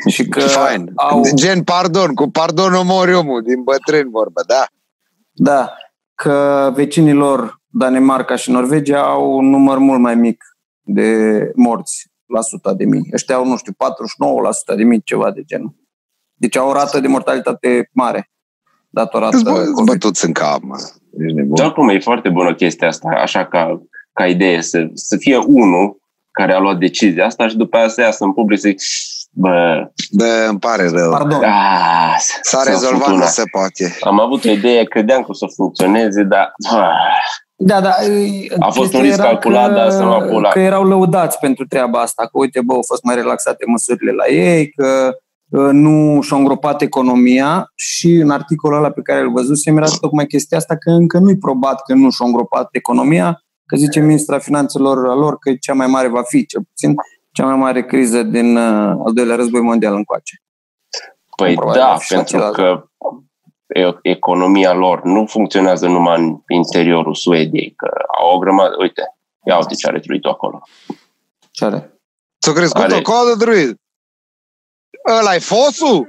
[0.06, 0.92] Și că Fine.
[0.94, 4.66] au, Gen pardon, cu pardon omori omul, din bătrân vorba, da?
[5.32, 5.72] da,
[6.14, 10.44] că vecinilor Danemarca și Norvegia au un număr mult mai mic
[10.82, 12.07] de morți la suta
[12.76, 13.10] de mii.
[13.14, 13.72] Ăștia au, nu știu,
[14.72, 15.74] 49% de mii, ceva de genul.
[16.34, 18.30] Deci au o rată de mortalitate mare
[18.90, 19.86] datorată Îți bă- îți COVID.
[19.92, 20.76] bătuți în cap, mă.
[21.18, 21.54] Ești nebun.
[21.54, 25.96] Dar cum e foarte bună chestia asta, așa ca, ca idee, să, să fie unul
[26.30, 28.80] care a luat decizia asta și după aia să iasă în public să zic,
[29.30, 31.10] bă, Bă, îmi pare rău.
[31.10, 31.42] Pardon.
[31.44, 33.96] a, S-a rezolvat, nu se poate.
[34.00, 37.18] Am avut o idee, credeam că o să funcționeze, dar ah,
[37.60, 37.90] Da, da.
[38.58, 40.48] A fost chestia un risc era calculat, că, dar să mă pula.
[40.48, 44.26] Că erau lăudați pentru treaba asta, că uite, bă, au fost mai relaxate măsurile la
[44.26, 45.16] ei, că
[45.48, 50.26] uh, nu și-au îngropat economia și în articolul ăla pe care îl văzusem era tocmai
[50.26, 55.08] chestia asta că încă nu-i probat că nu și-au îngropat economia, că zice ministra finanțelor
[55.08, 56.94] a lor că cea mai mare va fi, cel puțin,
[57.32, 60.42] cea mai mare criză din uh, al doilea război mondial încoace.
[61.36, 62.54] Păi Probabil da, va fi și pentru același.
[62.54, 62.87] că e-
[64.02, 69.02] economia lor nu funcționează numai în interiorul Suediei, că au o grămadă, uite,
[69.46, 70.62] ia uite ce are truitul acolo.
[71.50, 71.92] Ce are?
[72.40, 73.76] Ți-a crescut Are- o codă, druid?
[75.18, 76.08] ăla e fosul?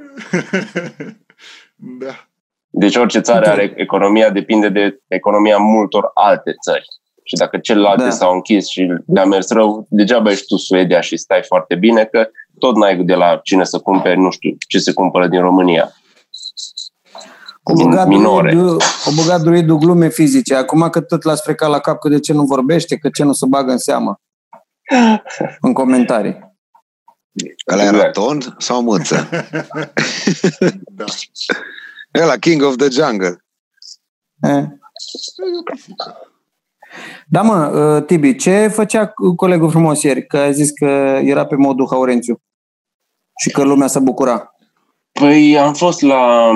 [2.06, 2.28] da.
[2.70, 3.50] Deci orice țară Uite.
[3.52, 6.86] are economia depinde de economia multor alte țări.
[7.24, 8.10] Și dacă celelalte Da.
[8.10, 12.30] s-au închis și le-a mers rău, degeaba ești tu Suedia și stai foarte bine, că
[12.60, 15.92] tot n-ai de la cine să cumperi, nu știu, ce se cumpără din România.
[17.70, 18.52] O Min- băgat, minore.
[18.52, 20.56] druidul, o băgat druidul glume fizice.
[20.56, 23.34] Acum că tot l-ați frecat la cap că de ce nu vorbește, că ce nu
[23.34, 24.20] se bagă în seamă.
[25.62, 26.48] În comentarii.
[27.72, 28.14] Ăla era Exact.
[28.14, 29.30] ton sau mâță?
[30.92, 31.06] da.
[32.22, 33.44] Ăla, King of the Jungle.
[34.42, 34.64] Eh.
[37.28, 40.26] Da, mă, uh, Tibi, ce făcea colegul frumos ieri?
[40.26, 40.86] Că ai zis că
[41.24, 42.42] era pe modul Haurențiu
[43.40, 44.56] și că lumea se bucura.
[45.12, 46.52] Păi am fost la...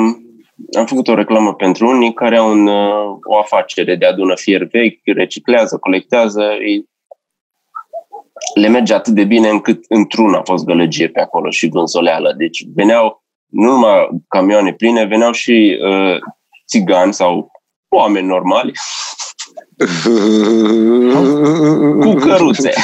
[0.77, 4.63] Am făcut o reclamă pentru unii care au un, uh, o afacere de adună fier
[4.63, 6.41] vechi, reciclează, colectează.
[6.41, 6.89] Ei,
[8.53, 12.33] le merge atât de bine încât într-una a fost gălăgie pe acolo și vânzoleală.
[12.37, 16.17] Deci veneau nu numai camioane pline, veneau și uh,
[16.67, 17.51] țigani sau
[17.89, 18.71] oameni normali
[21.99, 22.73] cu căruțe.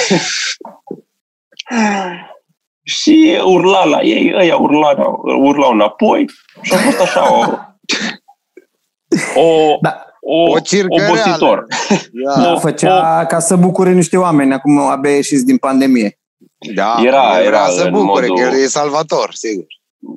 [2.84, 6.26] și urla la ei, ăia urlau, urlau înapoi
[6.62, 7.69] și a fost așa o,
[9.36, 10.04] o, Da.
[10.22, 11.12] o, O circăreală.
[11.14, 11.66] obositor.
[12.36, 16.20] Da, O- Făcea ca să bucure niște oameni, acum abia ieșiți din pandemie.
[16.76, 19.66] da Era- el vrea era să în bucure, modul- că el e salvator, sigur.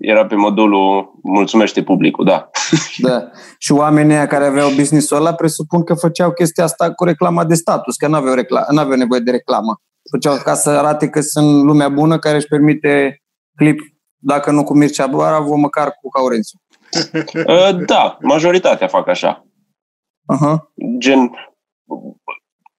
[0.01, 2.51] Era pe modulul mulțumește publicul, da.
[2.99, 3.31] Da.
[3.59, 7.55] Și oamenii aia care aveau business-ul ăla presupun că făceau chestia asta cu reclama de
[7.55, 9.81] status, că nu recla- n-aveau nevoie de reclamă.
[10.11, 13.23] Făceau ca să arate că sunt lumea bună care își permite
[13.57, 13.79] clip,
[14.19, 16.59] dacă nu cu Mircea Baravu, măcar cu Caurențiu.
[17.47, 19.47] Uh, Da, majoritatea fac așa.
[20.27, 20.73] Aha.
[20.99, 21.31] Gen,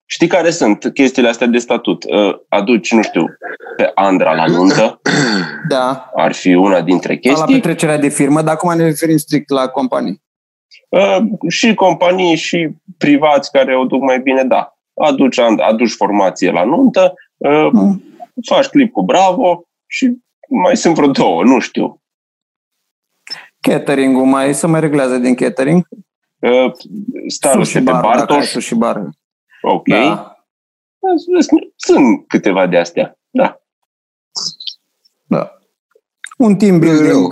[0.05, 2.03] știi care sunt chestiile astea de statut?
[2.03, 3.25] Uh, Aduci, nu știu,
[3.77, 5.01] pe Andra la nuntă,
[5.69, 6.11] Da.
[6.15, 7.53] ar fi una dintre La chestii.
[7.55, 10.21] petrecerea de firmă, dar acum ne referim strict la companii.
[10.89, 11.17] Uh,
[11.49, 14.73] și companii și privați care o duc mai bine, da.
[14.93, 18.03] Aduci, aduci formație la nuntă, uh, Mm.
[18.49, 20.17] faci clip cu Bravo și
[20.49, 22.01] mai sunt vreo două, nu știu.
[23.67, 25.87] Catering-ul mai se mai reglează din catering.
[26.39, 26.71] Uh,
[27.27, 29.09] Staruște Sushi pe bar, dacă ai Bartoș, sushi bar.
[29.61, 29.87] ok.
[29.87, 30.37] Da.
[31.75, 33.61] Sunt câteva de astea, da.
[35.23, 35.57] Da.
[36.37, 37.07] Un team building.
[37.07, 37.27] Rău.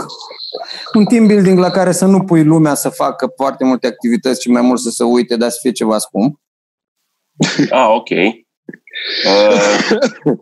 [0.94, 4.50] Un team building la care să nu pui lumea să facă foarte multe activități și
[4.50, 6.39] mai mult să se uite, dar să fie ceva scump.
[7.70, 8.10] Ah, ok.
[8.10, 8.39] Uh,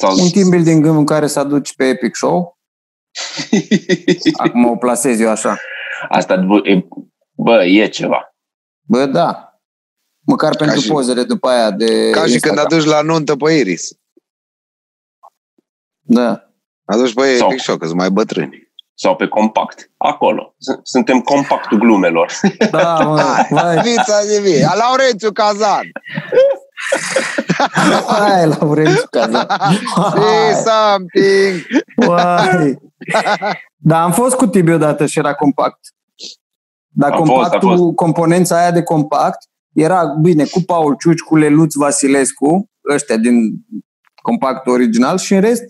[0.00, 2.57] sau Un team building în care să aduci pe Epic Show.
[4.36, 5.58] Acum o plasez eu așa.
[6.08, 6.84] asta, bă, e,
[7.36, 8.34] bă, e ceva.
[8.80, 9.42] Bă, da.
[10.26, 12.64] Măcar pentru și- pozele după aia de Ca și când Instagram.
[12.64, 13.88] aduci la nuntă pe Iris.
[16.00, 16.50] Da.
[16.84, 18.66] Aduci pe Sau- Epic Show, că sunt mai bătrâni.
[18.94, 19.90] Sau pe compact.
[19.96, 20.54] Acolo.
[20.58, 22.32] S- Suntem compactul glumelor.
[22.70, 24.64] Da, mă, vai, Vița de vie.
[24.64, 25.90] A Laurențiu Cazan.
[28.06, 29.46] Vai, Laurențiu Cazan.
[30.14, 31.66] Say something.
[31.96, 32.78] Vai.
[33.76, 35.78] Da, am fost cu Tibi odată și era compact.
[36.88, 37.94] Dar A fost, a compactul, fost.
[37.94, 39.38] componența aia de compact
[39.74, 43.50] era, bine, cu Paul Ciuci, cu Leluț Vasilescu, ăștia din
[44.22, 45.62] compactul original și în rest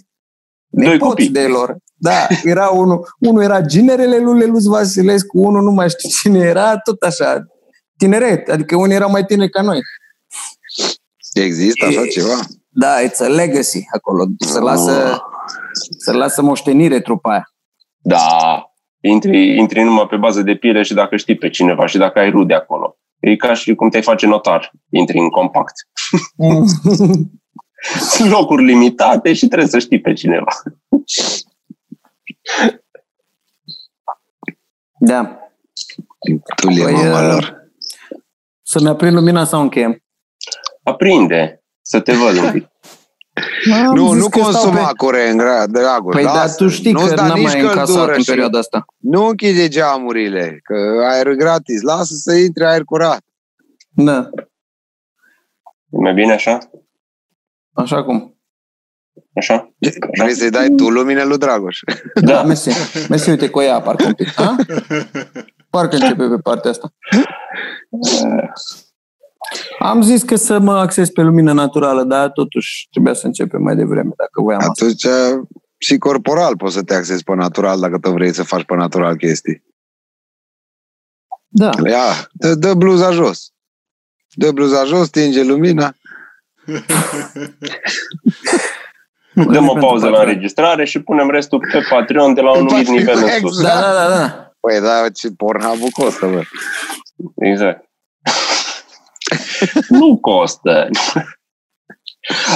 [0.70, 1.28] Doi nepoți copii.
[1.28, 1.76] de lor.
[1.94, 6.78] Da, era unul, unul era ginerele lui Leluț Vasilescu, unul nu mai știu cine era,
[6.78, 7.46] tot așa,
[7.96, 9.80] tineret, adică unii erau mai tineri ca noi.
[11.42, 12.34] Există așa ceva?
[12.68, 15.22] Da, it's a legacy acolo, să lasă,
[15.98, 17.52] să lasă moștenire trupa aia.
[17.98, 18.62] Da.
[19.00, 22.30] Intri, intri numai pe bază de pile și dacă știi pe cineva și dacă ai
[22.30, 22.98] rude acolo.
[23.20, 24.72] E ca și cum te-ai face notar.
[24.90, 25.74] Intri în compact.
[28.00, 30.52] Sunt locuri limitate și trebuie să știi pe cineva.
[34.98, 35.38] da.
[36.56, 37.70] Tu le Păi, mama uh, lor.
[38.62, 40.02] Să-mi aprind lumina sau încheiem?
[40.88, 41.62] Aprinde.
[41.82, 42.66] Să te văd un pic.
[43.86, 46.14] Am Nu, zis nu că stau consuma pe- curent, gra- Dragoș.
[46.14, 46.56] Păi da, lasă.
[46.56, 48.84] tu știi Nu-ți că da n-am nici mai încasat căldură în și perioada asta.
[48.96, 51.82] Nu închide geamurile, că aer gratis.
[51.82, 53.24] Lasă să intre aer curat.
[53.88, 54.30] Da,
[55.90, 56.58] E mai bine așa?
[57.72, 58.38] așa cum.
[59.34, 59.74] Așa?
[60.18, 61.78] Vrei să-i dai tu lumină lui Dragoș?
[62.14, 62.42] Da, Da.
[62.42, 62.70] mersi.
[63.08, 64.32] Mersi, uite, cu ea parcă un pic.
[64.34, 64.56] Ha?
[65.70, 66.92] Parcă începe pe partea asta.
[69.78, 73.76] Am zis că să mă acces pe lumină naturală, dar totuși trebuia să începem mai
[73.76, 74.72] devreme, dacă voiam asta.
[74.84, 75.06] Atunci
[75.78, 79.16] și corporal poți să te axezi pe natural dacă tu vrei să faci pe natural
[79.16, 79.66] chestii.
[81.48, 83.52] Da, Ia, dă, dă bluza jos.
[84.34, 85.94] Dă bluza jos, stinge lumina.
[89.52, 92.88] Dăm o pauză la înregistrare și punem restul pe Patreon de la un Pe anumit
[92.88, 93.62] nivel în Patreon, sus.
[93.62, 94.52] Da, da, da, da.
[94.60, 96.42] Păi da, ce Pornhub costă, bă.
[97.36, 97.88] Exact.
[99.88, 100.88] Nu costă.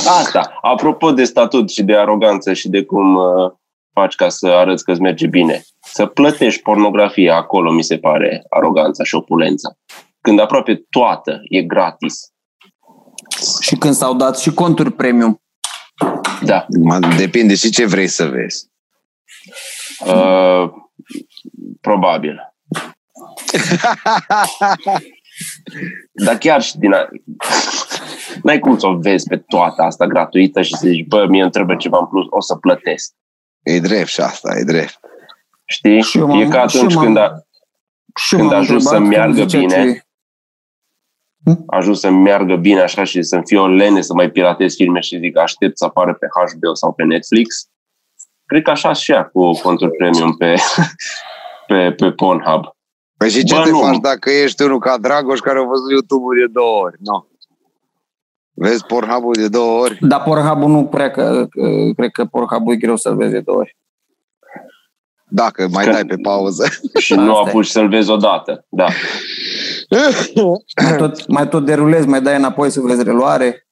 [0.06, 3.52] Asta, apropo de statut și de aroganță și de cum uh,
[3.92, 5.62] faci ca să arăți că îți merge bine.
[5.80, 9.76] Să plătești pornografie acolo, mi se pare, aroganța și opulența.
[10.20, 12.32] Când aproape toată e gratis.
[13.60, 15.40] Și când s-au dat și conturi premium.
[16.42, 16.66] Da.
[16.80, 18.70] Mă, Depinde și ce vrei să vezi.
[20.06, 20.70] Uh,
[21.80, 22.54] probabil.
[26.12, 27.08] Dar chiar și din a...
[28.42, 31.50] N-ai cum să o vezi pe toată asta gratuită și să zici, bă, mie îmi
[31.50, 33.12] trebuie ceva în plus, o să plătesc.
[33.62, 35.00] E drept și asta, e drept.
[35.64, 36.02] Știi?
[36.02, 37.46] Și eu m-am- e ca și eu atunci m-am- când a,
[38.14, 40.02] Și eu Când m-am ajungi să întrebat cum meargă zicea bine, că-
[41.66, 45.18] ajuns să meargă bine așa și să-mi fie o lene să mai piratez filme și
[45.18, 47.66] zic aștept să apară pe HBO sau pe Netflix.
[48.46, 50.54] Cred că așa și ea cu conturi premium pe,
[51.66, 52.71] pe, pe Pornhub.
[53.22, 53.78] Păi și ce Bă, te nu.
[53.80, 56.96] faci dacă ești unul ca Dragoș care a văzut YouTube-ul de două ori?
[57.00, 57.26] Nu.
[58.54, 59.98] Vezi Pornhub-ul de două ori?
[60.00, 63.58] Dar Pornhub-ul nu prea că, că, cred că Pornhub-ul e greu să-l vezi de două
[63.58, 63.76] ori.
[65.28, 66.66] Dacă mai Că- dai pe pauză.
[67.00, 67.48] Și nu Asta e.
[67.50, 68.66] apuci să-l vezi odată.
[68.68, 68.86] Da.
[70.82, 73.66] Mai tot, mai tot derulezi, mai dai înapoi să vezi reluare.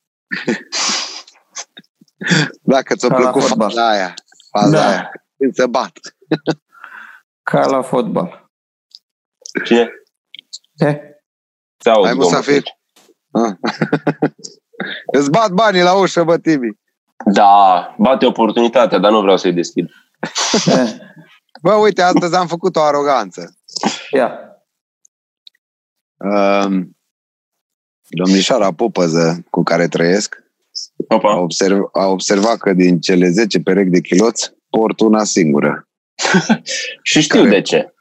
[2.62, 3.68] Dacă ți-a Ca la plăcut fotbal.
[3.68, 4.14] faza aia.
[4.50, 4.88] Faza Da.
[4.88, 5.10] aia.
[5.36, 5.92] Când se bat.
[7.42, 8.49] Ca la fotbal.
[9.64, 9.90] Cine?
[10.76, 10.96] Eh?
[11.76, 12.52] Te aud, Hai, domnul Musafir.
[12.52, 12.70] Feci.
[13.30, 13.54] Ah.
[15.18, 16.68] Îți bat banii la ușă, bă, Tibi.
[17.32, 19.88] Da, bate oportunitatea, dar nu vreau să-i deschid.
[20.66, 20.90] Eh.
[21.62, 23.56] Bă, uite, astăzi am făcut o aroganță.
[24.10, 24.38] Ia.
[26.16, 26.96] Um,
[28.08, 30.36] Domnișoara Pupăză cu care trăiesc
[31.08, 31.38] a, Opa.
[31.38, 35.88] observ, a observat că din cele 10 perechi de chiloți port una singură.
[37.02, 37.50] Și știu Care?
[37.50, 37.94] de ce.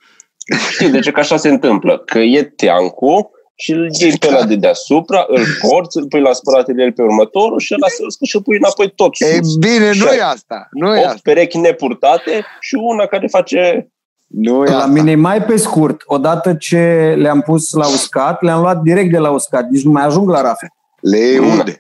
[0.70, 1.98] Știu de ce că așa se întâmplă.
[2.06, 6.34] Că e teancul și îl iei pe la de deasupra, îl porți, îl pui la
[6.34, 9.28] spălatele el pe următorul și ăla se uscă și îl pui înapoi tot sus.
[9.28, 10.68] Ei bine, nu Și- e asta.
[10.72, 11.20] Nu e 8 asta.
[11.24, 13.90] perechi nepurtate și una care face...
[14.28, 14.88] Nu e La asta.
[14.92, 16.02] mine e mai pe scurt.
[16.06, 19.70] Odată ce le-am pus la uscat, le-am luat direct de la uscat.
[19.70, 20.68] Nici nu mai ajung la rafe.
[21.02, 21.80] Le iei Nu, unde?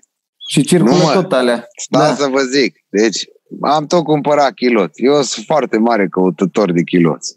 [0.52, 1.12] Și circulă Nu, mă.
[1.14, 1.68] tot alea.
[1.82, 2.14] Sta Da.
[2.14, 2.76] să vă zic.
[2.90, 3.24] Deci,
[3.62, 5.04] am tot cumpărat chiloți.
[5.04, 7.36] Eu sunt foarte mare căutător de chiloți.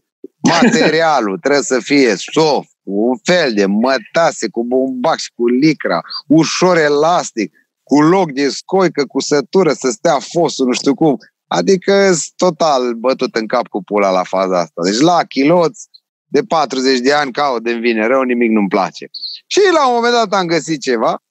[0.48, 6.76] Materialul trebuie să fie soft, un fel de mătase cu bumbac și cu licra, ușor
[6.76, 11.16] elastic, cu loc de scoică, cu sătură, să stea fostul, nu știu cum.
[11.46, 14.82] Adică sunt total bătut în cap cu pula la faza asta.
[14.84, 15.88] Deci la chiloți,
[16.24, 19.10] de 40 de ani caut de vine rău, nimic nu-mi place.
[19.46, 21.22] Și la un moment dat am găsit ceva,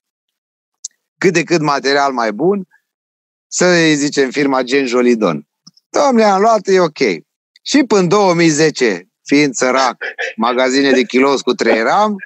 [1.18, 2.68] cât de cât material mai bun,
[3.46, 5.48] să îi zicem firma Gen Jolidon.
[5.88, 6.98] Domnule, am luat, e ok.
[7.62, 9.96] Și până în 2010, fiind sărac,
[10.36, 12.16] magazine de kilos cu trei eram,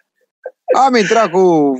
[0.85, 1.73] am intrat cu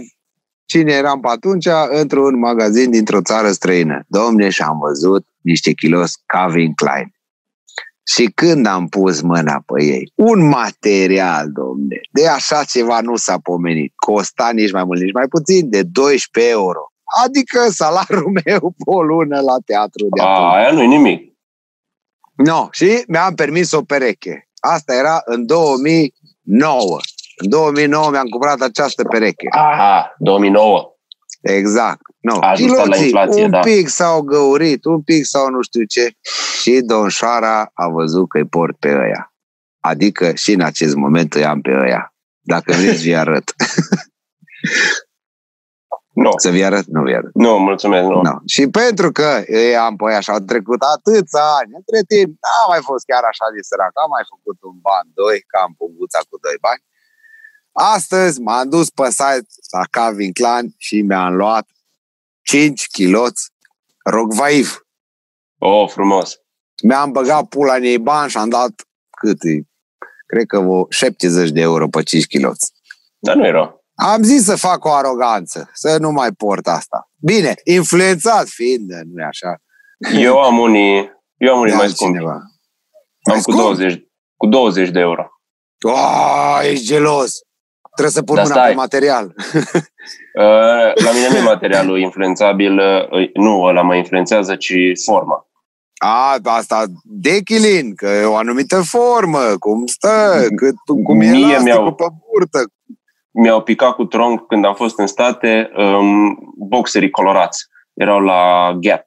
[0.67, 4.05] cine eram pe atunci într-un magazin dintr-o țară străină.
[4.09, 7.15] Domne, și am văzut niște kilos Calvin Klein.
[8.09, 13.39] Și când am pus mâna pe ei, un material, domne, de așa ceva nu s-a
[13.43, 13.93] pomenit.
[13.97, 16.81] Costa nici mai mult, nici mai puțin, de 12 euro.
[17.25, 20.39] Adică salariul meu pe o lună la teatru de atunci.
[20.39, 21.36] A, aia nu-i nimic.
[22.37, 24.49] No, și mi-am permis o pereche.
[24.61, 26.99] Asta era în 2009.
[27.37, 29.47] În 2009 mi-am cumpărat această pereche.
[29.51, 30.97] Aha, 2009.
[31.41, 32.01] Exact.
[32.21, 32.39] No.
[32.41, 33.61] A ajustat la Chiloții inflație, un da.
[33.61, 36.11] pic s-au găurit, un pic sau nu știu ce.
[36.61, 39.35] Și domnșoara a văzut că îi port pe ăia.
[39.81, 42.15] Adică și în acest moment îi am pe ăia.
[42.41, 43.55] Dacă vreți, vi arăt.
[46.27, 46.87] Nu, Să vi arăt?
[46.97, 47.35] Nu vi arăt.
[47.35, 48.21] nu, mulțumesc, nu.
[48.29, 48.35] No.
[48.55, 52.65] Și pentru că îi am pe ăia și au trecut atâția ani, între timp n-a
[52.73, 56.21] mai fost chiar așa de sărac, am mai făcut un ban, doi, că am punguța
[56.29, 56.83] cu doi bani.
[57.97, 61.67] Astăzi m-am dus pe site la Calvin Klein și mi-am luat
[62.43, 63.43] 5 kiloți
[64.05, 64.69] Rogvaiv.
[65.59, 66.41] Oh, frumos.
[66.83, 68.73] Mi-am băgat pula în ei bani și am dat
[69.11, 69.61] cât e?
[70.27, 72.73] Cred că o 70 de euro pe 5 kiloți.
[73.19, 73.85] Dar nu e rău.
[73.99, 77.11] Am zis să fac o aroganță, să nu mai port asta.
[77.21, 79.57] Bine, influențat fiind, nu e așa?
[80.19, 82.05] Eu am unii, eu am unii de mai scumpi.
[82.19, 82.33] altcineva.
[82.33, 82.43] Am
[83.33, 83.59] Mai cu scump?
[83.59, 84.03] 20,
[84.37, 85.27] cu 20 de euro.
[85.87, 87.33] Oh, ești gelos.
[87.95, 88.69] Trebuie să pun Dar mâna stai.
[88.71, 89.35] pe material.
[90.39, 94.73] Uh, La mine nu e materialul influențabil, uh, nu ăla mă influențează, ci
[95.05, 95.47] forma.
[96.03, 101.63] A, asta declin, că e o anumită formă, cum stă, cât, cum e Mie elasticul
[101.63, 102.59] mi-au- pe burtă.
[103.43, 107.65] Mi-au picat cu tronc când am fost în state um, boxerii colorați.
[107.95, 109.03] Erau la Gap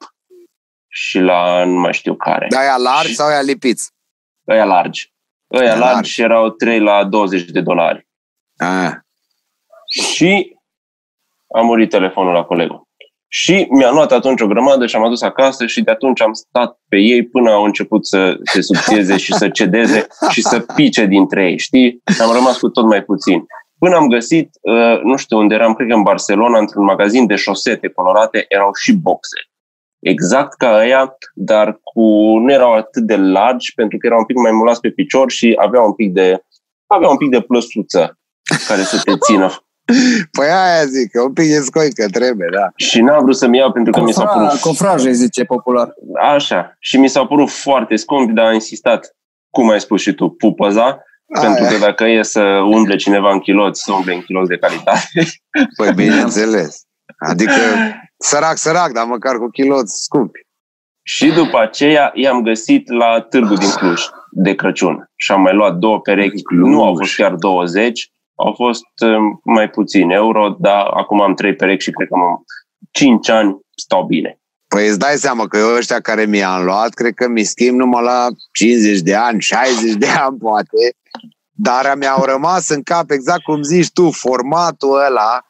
[0.88, 2.46] și la nu mai știu care.
[2.50, 3.90] Dar aia largi Și- sau aia lipiți?
[4.48, 5.12] Ăia largi.
[5.54, 6.10] Ăia Ăia largi largi.
[6.10, 8.08] și erau 3 la 20 de dolari.
[8.56, 8.98] A,
[10.10, 10.56] Și
[11.54, 12.88] a murit telefonul la colegul.
[13.32, 16.78] Și mi-am luat atunci o grămadă și am adus acasă și de atunci am stat
[16.88, 21.44] pe ei până au început să se subțieze și să cedeze și să pice dintre
[21.50, 22.02] ei, știi?
[22.22, 23.44] Am rămas cu tot mai puțin.
[23.82, 27.34] Până am găsit, uh, nu știu unde eram, cred că în Barcelona, într-un magazin de
[27.34, 29.40] șosete colorate, erau și boxe.
[29.98, 32.02] Exact ca ăia, dar cu
[32.38, 35.54] nu erau atât de largi, pentru că erau un pic mai mulați pe picior și
[35.56, 36.44] aveau un pic de,
[36.86, 38.18] aveau un pic de plăsuță
[38.68, 39.50] care să te țină
[40.38, 42.66] Păi aia zic, că un pic de scoică trebuie, da.
[42.76, 44.60] Și n-am vrut să-mi iau pentru că mi s-au Cofra, părut...
[44.60, 45.88] cofraje, zice popular.
[46.34, 46.76] Așa.
[46.78, 49.16] Și mi s-au părut foarte scumpi, dar am insistat,
[49.50, 51.02] cum ai spus și tu, pupăza,
[51.40, 55.08] pentru că dacă e să umble cineva în chiloți, să umble în chiloți de calitate.
[55.76, 56.82] Păi bineînțeles.
[57.18, 57.52] Adică
[58.16, 60.40] sărac, sărac, dar măcar cu kiloți scumpi.
[61.02, 65.10] și după aceea i-am găsit la târgu din Cluj de Crăciun.
[65.16, 66.68] Și am mai luat două perechi, Cluj.
[66.68, 71.54] nu au fost chiar 20, au fost um, mai puțin euro, dar acum am trei
[71.54, 72.44] perechi și cred că am
[72.90, 74.40] 5 ani stau bine.
[74.68, 78.02] Păi îți dai seama că eu ăștia care mi-am luat, cred că mi schimb numai
[78.02, 80.90] la 50 de ani, 60 de ani poate,
[81.62, 85.40] dar mi-au rămas în cap exact cum zici tu, formatul ăla,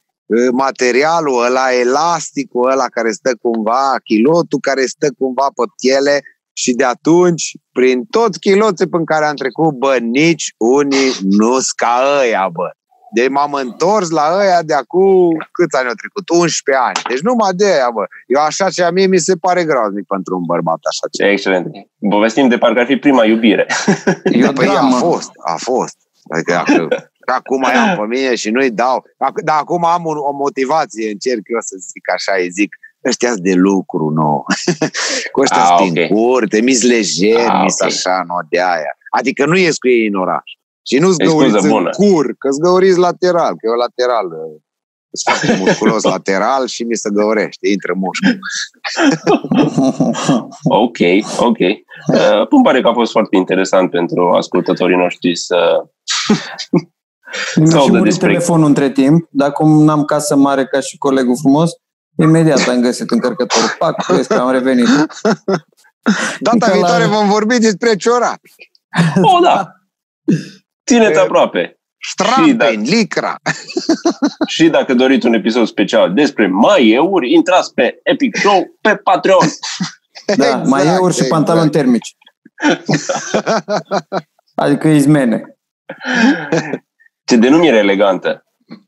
[0.53, 6.21] materialul ăla, elasticul ăla care stă cumva, chilotul care stă cumva pe piele
[6.53, 12.03] și de atunci, prin tot chiloții prin care am trecut, bă, nici unii nu ca
[12.21, 12.71] ăia, bă.
[13.13, 16.29] Deci m-am întors la ăia de acum, câți ani au trecut?
[16.29, 16.99] 11 ani.
[17.09, 18.05] Deci numai de aia, bă.
[18.27, 21.25] Eu așa ce mie mi se pare groaznic pentru un bărbat așa ce.
[21.25, 21.67] Excelent.
[22.11, 23.67] Povestim de parcă ar fi prima iubire.
[24.25, 24.97] Eu, E păi a dramă.
[24.97, 25.97] fost, a fost.
[26.35, 29.05] Adică dacă Și acum mai am pe mine și nu-i dau.
[29.07, 32.77] Ac- Dar acum am un, o motivație, încerc eu să zic așa, îi zic,
[33.09, 34.45] ăștia de lucru nou.
[35.33, 35.97] Cu ăștia Ah, sunt ok.
[35.97, 37.87] în curte, mis lejer, Ah, mis ok.
[37.87, 38.93] așa, nu de aia.
[39.11, 40.51] Adică nu ies cu ei în oraș.
[40.91, 41.91] Și nu E scuză zgăuriți în bună.
[41.91, 44.61] cur, că zgăuriți lateral, că eu lateral uh,
[45.13, 48.39] sunt foarte musculos lateral și mi se găurește, intră mușchiul.
[50.63, 50.97] Ok,
[51.39, 51.59] ok.
[52.15, 55.83] Uh, îmi pare că a fost foarte interesant pentru ascultătorii noștri să...
[57.57, 60.81] Mi-a Sau și de murit despre- telefonul între timp, dar cum n-am casă mare ca
[60.81, 61.71] și colegul frumos,
[62.19, 63.69] imediat am găsit încărcătorul.
[63.79, 64.87] Pac, vezi că am revenit.
[66.41, 68.53] Data Că la- viitoare vom vorbi despre ciorapi.
[69.23, 69.69] Oh, da!
[70.87, 71.75] Țineți E- aproape!
[72.03, 73.37] Și Strampeni, dacă- licra.
[74.55, 79.47] Și dacă doriți un episod special despre maieuri, intrați pe Epic Show pe Patreon.
[80.37, 81.31] Da, Exact, mai euri și exact.
[81.31, 82.17] pantaloni termici.
[84.55, 85.43] Adică izmene.
[87.25, 88.45] Ce denumire elegantă.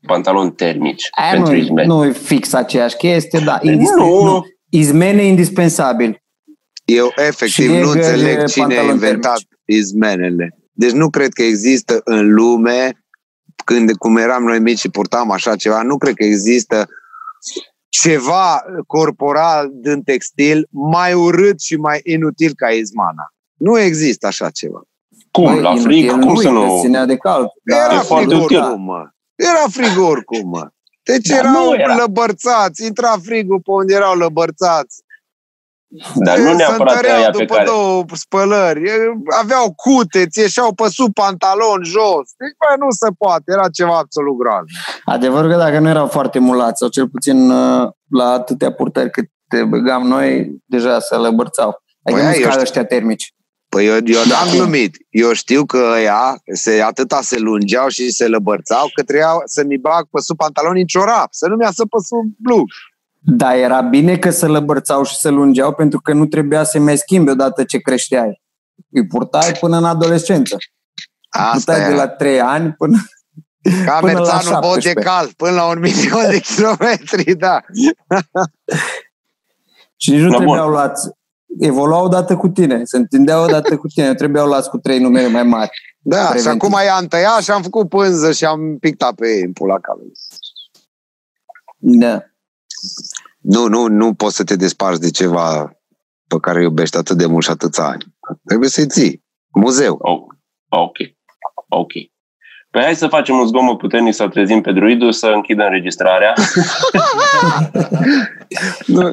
[0.07, 1.87] Pantaloni termici Aia pentru nu, izmeni.
[1.87, 3.59] nu e fix aceeași chestie, da.
[3.63, 3.71] Nu.
[3.71, 4.43] Indispen- nu.
[4.69, 6.17] Izmene indispensabil.
[6.85, 9.81] Eu efectiv Și nu Jäger, înțeleg cine a pantaloni inventat termici.
[9.83, 10.57] izmenele.
[10.73, 13.03] Deci nu cred că există în lume,
[13.65, 16.87] când cum eram noi mici și purtam așa ceva, nu cred că există
[17.89, 23.33] ceva corporal din textil mai urât și mai inutil ca izmana.
[23.53, 24.81] Nu există așa ceva.
[25.31, 25.43] Cum?
[25.43, 26.09] Băi, la inutil frig?
[26.09, 26.79] Cum nu să e, că nu?
[26.81, 27.47] Ținea de cald.
[27.63, 28.75] Era e frig foarte oricum, util.
[28.77, 29.09] mă.
[29.35, 30.67] Era frig oricum, mă.
[31.03, 31.95] Deci Dar erau nu era.
[31.95, 35.03] lăbărțați, intra frigul pe unde erau lăbărțați.
[36.15, 37.65] Dar nu Se neapărat întăreau aia pe după care...
[37.65, 38.81] două spălări.
[39.41, 42.25] Aveau cute, ți ieșeau pe sub pantalon jos.
[42.37, 43.43] Deci, bă, nu se poate.
[43.45, 44.77] Era ceva absolut groaznic.
[45.05, 49.25] Adevărul că dacă nu erau foarte mulați, sau cel puțin uh, la atâtea purtări cât
[49.47, 51.81] te băgam noi, deja se lăbărțau.
[52.03, 52.61] Adică Păi, nu eu ca știu.
[52.61, 53.33] ăștia termici.
[53.69, 54.55] Păi eu, eu n-am Da.
[54.55, 54.97] glumit.
[55.09, 59.77] Eu știu că ăia se, atâta se lungeau și se lăbărțau că trebuia să mi
[59.77, 62.75] bag pe sub pantaloni în ciorap, să nu mi-asă pe sub blugi.
[63.25, 66.97] Dar era bine că se lăbărțau și se lungeau pentru că nu trebuia să mai
[66.97, 68.41] schimbi odată ce creșteai.
[68.91, 70.55] Îi purtai până în adolescență.
[71.29, 72.03] Asta Purtai de era.
[72.03, 72.97] la 3 ani până...
[73.85, 74.93] Ca până la merțanul 17.
[74.93, 77.59] bodecal, până la un milion de kilometri, da.
[79.97, 80.71] Și nici nu Na, trebuiau bun.
[80.73, 81.09] luați.
[81.59, 85.27] Evoluau odată cu tine, se întindeau odată cu tine, nu trebuiau luați cu trei numere
[85.27, 85.69] mai mari.
[85.99, 86.61] Da, și Preventiv.
[86.61, 90.11] acum i-am tăiat și am făcut pânză și am pictat pe ei în pula calului.
[91.77, 92.23] Da.
[93.39, 95.77] Nu, nu, nu poți să te desparți de ceva
[96.27, 98.03] pe care îl iubești atât de mult și atâția ani.
[98.45, 99.23] Trebuie să-i ții.
[99.55, 99.97] Muzeu.
[100.01, 100.19] Oh,
[100.69, 100.97] ok.
[101.67, 101.91] Ok.
[102.71, 106.33] Păi hai să facem un zgomot puternic să trezim pe druidul să închidă înregistrarea.
[108.85, 109.11] Nu.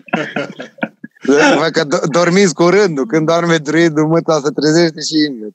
[1.58, 3.06] Vă că do- dormiți cu rândul.
[3.06, 5.54] Când doarme druidul, mâta se trezește și invers.